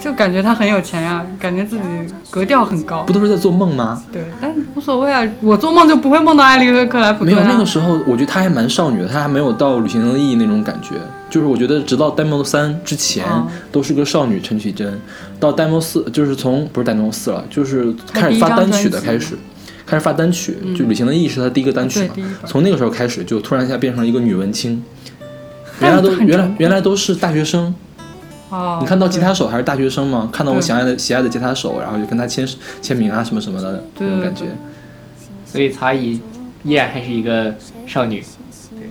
[0.00, 1.82] 就感觉他很有钱呀、感觉自己
[2.30, 3.12] 格调很高不。
[3.12, 4.02] 都是在做梦吗？
[4.12, 7.40] 对，但无所谓啊，我做梦就不会梦到艾利克克莱普没有。
[7.40, 10.94] 那个时候我觉得她还蛮少女的，她还没有到旅行的意义那种感觉。
[11.28, 14.98] 就是我觉得直到 demo 三之前哦都是个少女陈绮贞，
[15.38, 19.36] 到 demo 四就是从不是 demo 四了，就是开始发单曲的开始，
[19.84, 22.14] 开始发单曲，就旅行的意义是她第一个单曲嘛。
[22.46, 24.82] 从那个时候开始就突然一下变成了一个女文青，
[25.82, 27.74] 原来都原来原来都是大学生，
[28.50, 30.28] 哦，你看到吉他手还是大学生吗？
[30.32, 32.48] 看到我对喜爱的喜爱的吉他手，然后就跟他签
[32.80, 34.44] 签名啊什么什么的那种感觉。
[35.44, 36.20] 所以曹阿姨
[36.64, 37.54] 依然还是一个
[37.86, 38.22] 少女，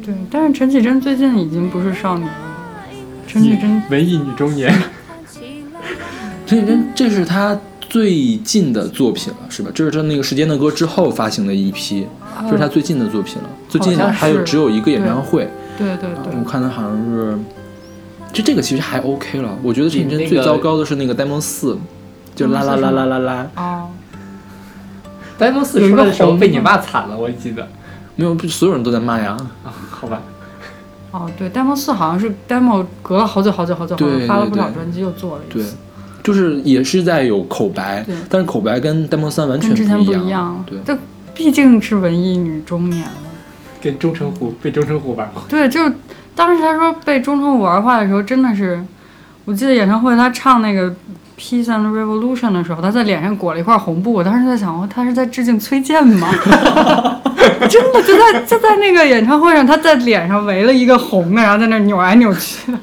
[0.06, 2.32] 对，但是陈绮贞最近已经不是少女了，
[3.28, 4.74] 陈绮贞文艺女中年。
[6.46, 9.70] 陈绮贞，这是她最近的作品了，是吧？
[9.74, 12.08] 这是她那个《时间的歌》之后发行的一批，
[12.44, 13.50] 这是她最近的作品了。
[13.68, 17.38] 最近还有只有一个演唱会，对对对，我看她好像是，
[18.38, 19.57] 就这个其实还 OK 了。
[19.64, 21.76] 我觉得陈绮贞最糟糕的是那个 demo 四，
[22.35, 23.89] 就啦啦啦啦啦啦，哦
[25.39, 27.68] ，demo 四出来的时候被你骂惨了，我记得。
[28.15, 29.35] 没有，不是所有人都在骂呀。
[29.89, 30.22] 好吧，
[31.09, 35.76] 哦，对，demo 四好像是 demo 隔了好久好久好久，好对像发了不少专辑，又做了一对次。，
[36.23, 39.97] 就是也是在有口白，但是口白跟 demo 三完全跟之前。
[39.97, 40.95] 不一样，对，这
[41.34, 43.11] 毕竟是文艺女中年了。
[43.81, 45.41] 跟钟成虎被钟成虎玩过。
[45.49, 45.80] 对，就
[46.38, 48.80] 当时他说被钟成武玩坏的时候，真的是，
[49.43, 50.91] 我记得演唱会他唱那个
[51.35, 56.30] 《Peace and Revolution》的时候，他在脸上裹了一块红布，我当时在想，哦他是在致敬崔健吗？
[57.68, 62.77] 真的就在就在那个演唱会上，他在脸上围了一个红的，然后在那扭来扭去的。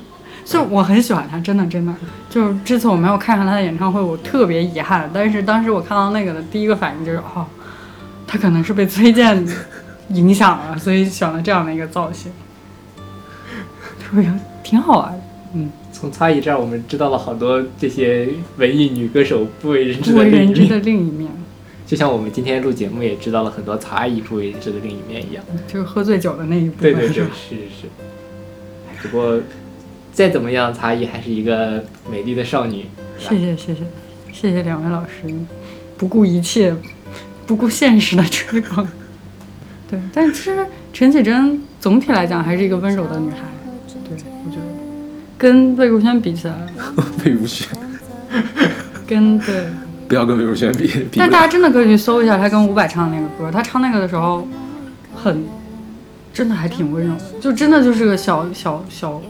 [0.45, 1.95] 就我很喜欢他，真的真的。
[2.29, 5.09] 就是这次我没有看上他的演唱会，我特别遗憾。
[5.15, 7.47] 但是当时我看到那个的第一个反应就是，哦，
[8.27, 9.47] 他可能是被崔健
[10.09, 12.31] 影响了，所以选了这样的一个造型，
[14.05, 14.31] 特别
[14.63, 15.21] 挺好玩的。
[15.55, 21.31] 嗯，从曹阿姨这儿，我们知道了好多这些文艺女歌手不为人知不的另一面，为人知的另一面，
[21.87, 25.45] 就像我们今天录节目也知道了很多曹阿姨不为人知的另一面一样。
[25.69, 27.31] 就是喝醉酒的那一部分，对对对，是吧？
[27.49, 29.09] 是是是。
[29.09, 29.41] 不过
[30.13, 32.87] 再怎么样，曹阿姨还是一个美丽的少女。
[33.17, 33.83] 谢谢谢谢
[34.33, 35.33] 谢谢两位老师，
[35.97, 36.75] 不顾一切、
[37.47, 38.85] 不顾现实的追光。
[39.89, 43.39] 对，但其实陈绮贞总体来讲还是一个温柔的女孩。
[45.37, 46.55] 跟魏如萱比起来，
[47.25, 47.69] 魏如萱，
[49.07, 49.67] 跟对，
[50.09, 51.31] 不要跟魏如萱比，比但。
[51.31, 54.47] 大家真的可以去搜一下他跟伍佰唱的那个歌，他唱那个的时候
[55.15, 55.45] 很，
[56.33, 59.21] 真的还挺温柔的，就真的就是个小小小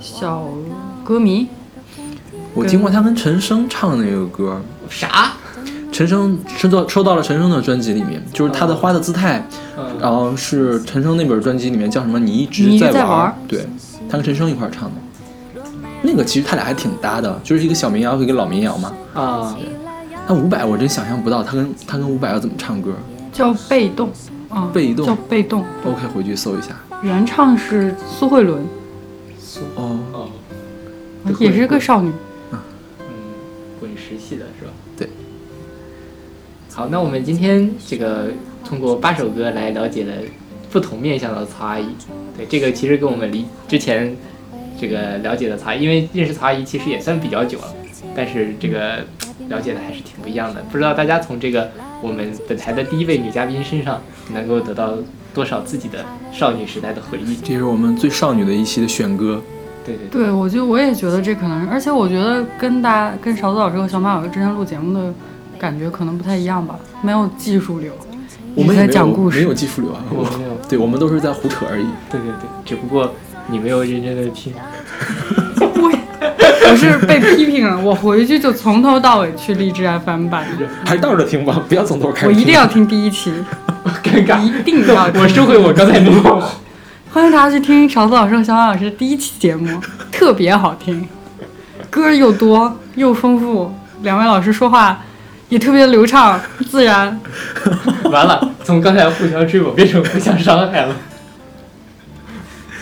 [0.00, 0.48] 小
[1.04, 1.46] 歌迷。
[2.54, 5.32] 我听过他跟陈升唱的那个歌，啥？
[5.92, 9.46] 陈升收到收到了陈升的专辑里面，就是他的《花的姿态》，
[9.78, 12.18] 嗯，然后是陈升那本专辑里面叫什么？
[12.18, 13.66] 你一直在玩在玩，对，
[14.08, 14.94] 他跟陈升一块唱的。
[16.06, 18.92] 那个其实他俩还挺搭的，就是一个小民谣和一个老民谣嘛。
[19.12, 19.58] 啊，
[20.28, 22.92] 那伍佰我真想象不到他跟他跟伍佰要怎么唱歌。
[23.32, 24.10] 叫被动，
[24.48, 26.74] 啊，被动叫被动，OK，回去搜一下。
[27.02, 28.64] 原唱是苏慧伦，
[29.74, 30.28] 哦，哦，
[31.38, 32.10] 也是个少女。
[32.52, 32.58] 嗯，
[33.78, 34.72] 滚石系的是吧？
[34.96, 35.08] 对。
[36.72, 38.30] 好，那我们今天这个
[38.64, 40.12] 通过八首歌来了解了
[40.70, 41.86] 不同面向的曹阿姨。
[42.36, 44.16] 对，这个其实跟我们离之前
[44.78, 47.74] 这个了解的曹阿姨，因为认识曹阿姨其实也算比较久了，
[48.14, 49.04] 但是这个
[49.48, 50.62] 了解的还是挺不一样的。
[50.70, 51.70] 不知道大家从这个
[52.02, 54.00] 我们本台的第一位女嘉宾身上
[54.32, 54.94] 能够得到
[55.34, 57.36] 多少自己的少女时代的回忆？
[57.36, 59.42] 这是我们最少女的一期的选歌。
[59.84, 65.14] 对对对，对，我就我也觉得这可能，而且我觉得跟大家跟勺子老师和小马老师之前录节目的
[65.58, 67.92] 感觉可能不太一样吧，没有技术流，
[68.56, 71.86] 我们在讲故事没有技术流啊，我没有，对我们都是在胡扯而已。
[72.10, 73.14] 对对对，只不过
[73.48, 74.52] 你没有认真的听。
[76.68, 80.44] 我是被批评了，我回去就从头到尾去荔枝 FM 版，
[80.84, 82.26] 还是倒着听吧，不要从头开始。
[82.26, 82.66] 我一定要。
[82.66, 83.32] 听第一期，
[84.02, 85.22] 尴尬，一定要听。
[85.22, 86.40] 我收回我刚才那句话。
[87.12, 91.08] 欢迎大家去听勺子老师和小马老师的第一期节目，特别好听，
[91.88, 95.00] 歌又多又丰富，两位老师说话
[95.48, 97.18] 也特别流畅自然。
[98.10, 100.94] 完了，从刚才互相追我变成互相伤害了。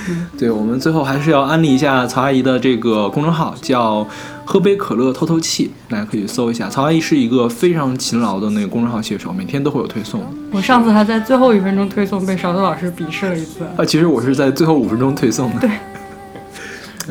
[0.39, 4.06] 对我们最后还是要安利一下曹阿姨的这个公众号，叫
[4.44, 6.68] “喝杯可乐透透气”，大家可以搜一下。
[6.68, 10.22] 曹阿姨是一个非常勤劳的那个公众号写手，每天都会有推送。
[10.51, 13.64] 我上次还在最后一分钟推送被勺子老师鄙视了一次。
[13.76, 15.60] 啊，其实我是在最后五分钟推送的。
[15.60, 15.70] 对。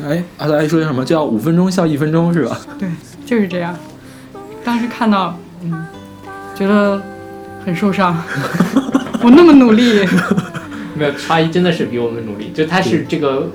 [0.04, 2.58] 哎，阿达阿姨说什么叫五分钟笑一分钟是吧？
[2.78, 2.88] 对，
[3.24, 3.74] 就是这样。
[4.64, 5.86] 当时看到，嗯，
[6.54, 7.00] 觉得
[7.64, 8.16] 很受伤。
[9.22, 10.04] 我那么努力，
[10.94, 13.50] 没有，阿姨真的是比我们努力，就她是这个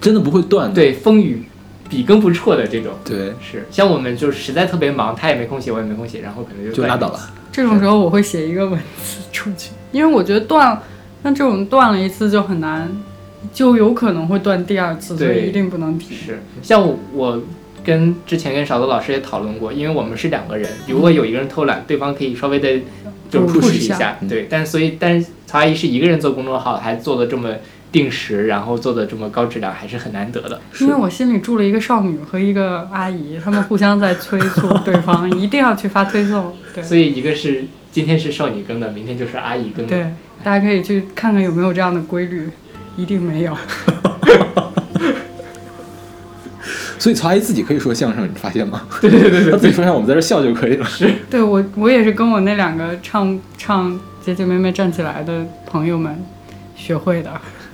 [0.00, 0.74] 真的不会断的。
[0.74, 1.42] 对风雨
[1.88, 2.92] 笔耕不辍的这种。
[3.04, 7.20] 对，是，像我们就实在特别忙，她也没空写，我也没空写，然后可能就就拉倒了。
[7.50, 10.82] 这种时候我会写一个文字出去，因为我觉得断了，
[11.22, 12.88] 那这种断了一次就很难，
[13.52, 16.16] 就有可能会断第二次，所以一定不能停。
[16.16, 17.42] 是，像我我
[17.82, 22.78] 跟之前跟勺子老师也讨论过，因为我们是两个人，如果有一个人偷懒，对方可以稍微的
[23.30, 27.50] 就 push push 一一下下，对，但所以但是曹阿姨是一个人做公众号，还做的这么
[27.90, 30.60] 定时，然后做的这么高质量，还是很难得的。
[30.80, 36.54] 因为我心里住了一个少女和一个阿姨，她们互相在催促 对方一定要去发推送。
[36.74, 39.96] 对所以一个是今天是少女更的，明天就是阿姨更的。
[39.96, 40.12] 对，
[40.44, 42.48] 大家可以去看看有没有这样的规律，
[42.96, 43.56] 一定没有。
[46.98, 48.82] 所以曹阿姨自己可以说相声，你发现吗？
[49.00, 50.84] 对对对对，她自己说相声，我们在这笑就可以了。
[50.84, 51.08] 是。
[51.30, 56.14] 对我，我也是跟我那两个唱唱姐姐妹妹站起来的朋友们
[56.74, 57.30] 学会的。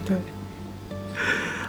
[0.06, 0.14] 对，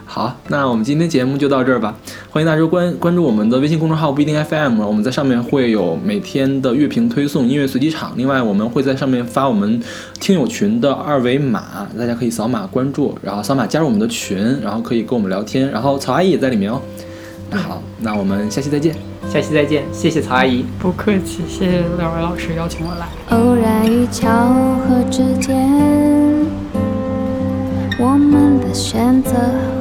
[0.05, 1.95] 好，那我们今天节目就到这儿吧。
[2.29, 8.11] 欢迎大家关关注我们的微信公众号不一定 FM，我们在上面会有每天的乐评推送、音乐随机场。
[8.17, 9.81] 另外，我们会在上面发我们
[10.19, 15.71] 听友群的二维码，大家可以扫码关注，然后扫码加入我们的群，然后可以跟我们聊天。
[15.71, 16.81] 然后曹阿姨也在里面哦。
[17.49, 18.95] 那好，那我们下期再见。
[19.31, 20.65] 下期再见，谢谢曹阿姨。
[20.79, 23.07] 不客气，谢谢两位老师邀请我来。
[23.29, 25.55] 偶然与巧合之间，
[27.99, 29.31] 我们的选择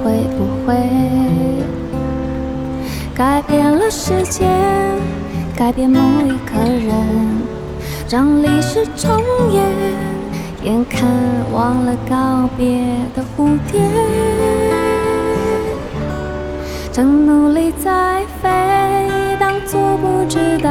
[0.02, 0.74] 会不会
[3.14, 4.46] 改变了世界，
[5.56, 6.92] 改变某一个人，
[8.08, 9.10] 让历史重
[9.52, 9.62] 演？
[10.62, 11.06] 眼看
[11.52, 12.82] 忘了告别
[13.14, 13.82] 的蝴蝶，
[16.94, 18.48] 正努力在飞，
[19.40, 20.70] 当作不知道。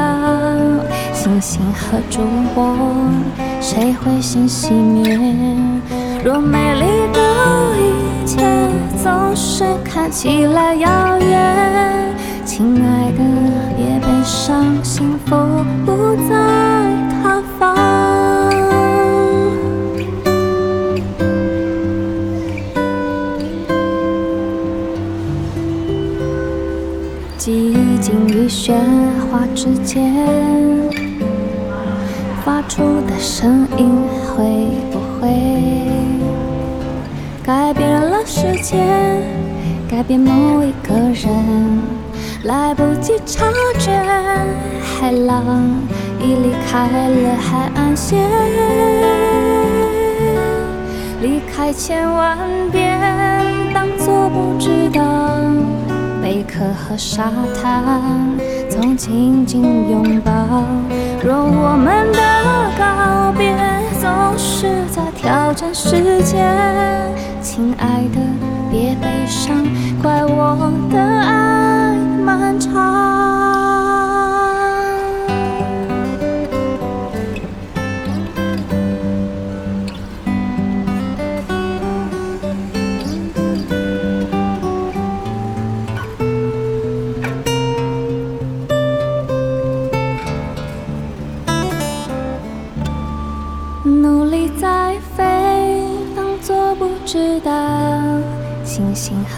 [1.12, 2.22] 星星和烛
[2.56, 2.74] 火，
[3.60, 5.20] 谁会先熄灭？
[6.24, 7.20] 若美丽的
[7.76, 8.42] 一切
[9.04, 13.20] 总是看起来遥远，亲爱的，
[13.76, 15.36] 别悲伤，幸福
[15.86, 16.73] 不在
[29.56, 30.14] 之间。
[32.44, 33.90] 发出的声音
[34.28, 35.30] 会不会
[37.42, 38.76] 改变了世界，
[39.90, 41.80] 改变某一个人？
[42.44, 43.46] 来不及察
[43.80, 43.92] 觉，
[45.00, 45.46] 海浪
[46.20, 48.20] 已离开了海岸线，
[51.22, 52.38] 离开千万
[52.70, 53.00] 遍，
[53.74, 55.02] 当作不知道。
[56.22, 57.32] 贝壳和沙
[57.62, 57.82] 滩
[58.74, 60.32] 总紧紧拥抱。
[61.24, 62.20] 若我们的
[62.76, 63.56] 告别
[64.02, 66.44] 总是在挑战时间。
[67.40, 68.20] 亲爱的，
[68.72, 69.56] 别悲伤，
[70.02, 71.96] 怪我的爱
[72.26, 73.43] 漫长。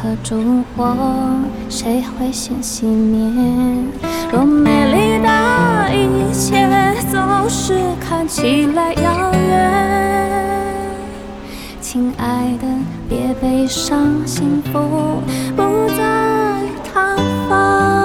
[0.06, 0.96] 和烛火，
[1.68, 3.28] 谁会先熄灭？
[4.32, 5.28] 多美丽的
[5.96, 6.70] 一切
[7.12, 10.70] 总是看起来遥远，
[11.82, 12.68] 亲爱的，
[13.10, 15.24] 别悲伤，幸福
[15.56, 16.62] 不在
[16.94, 17.18] 探
[17.50, 18.05] 访。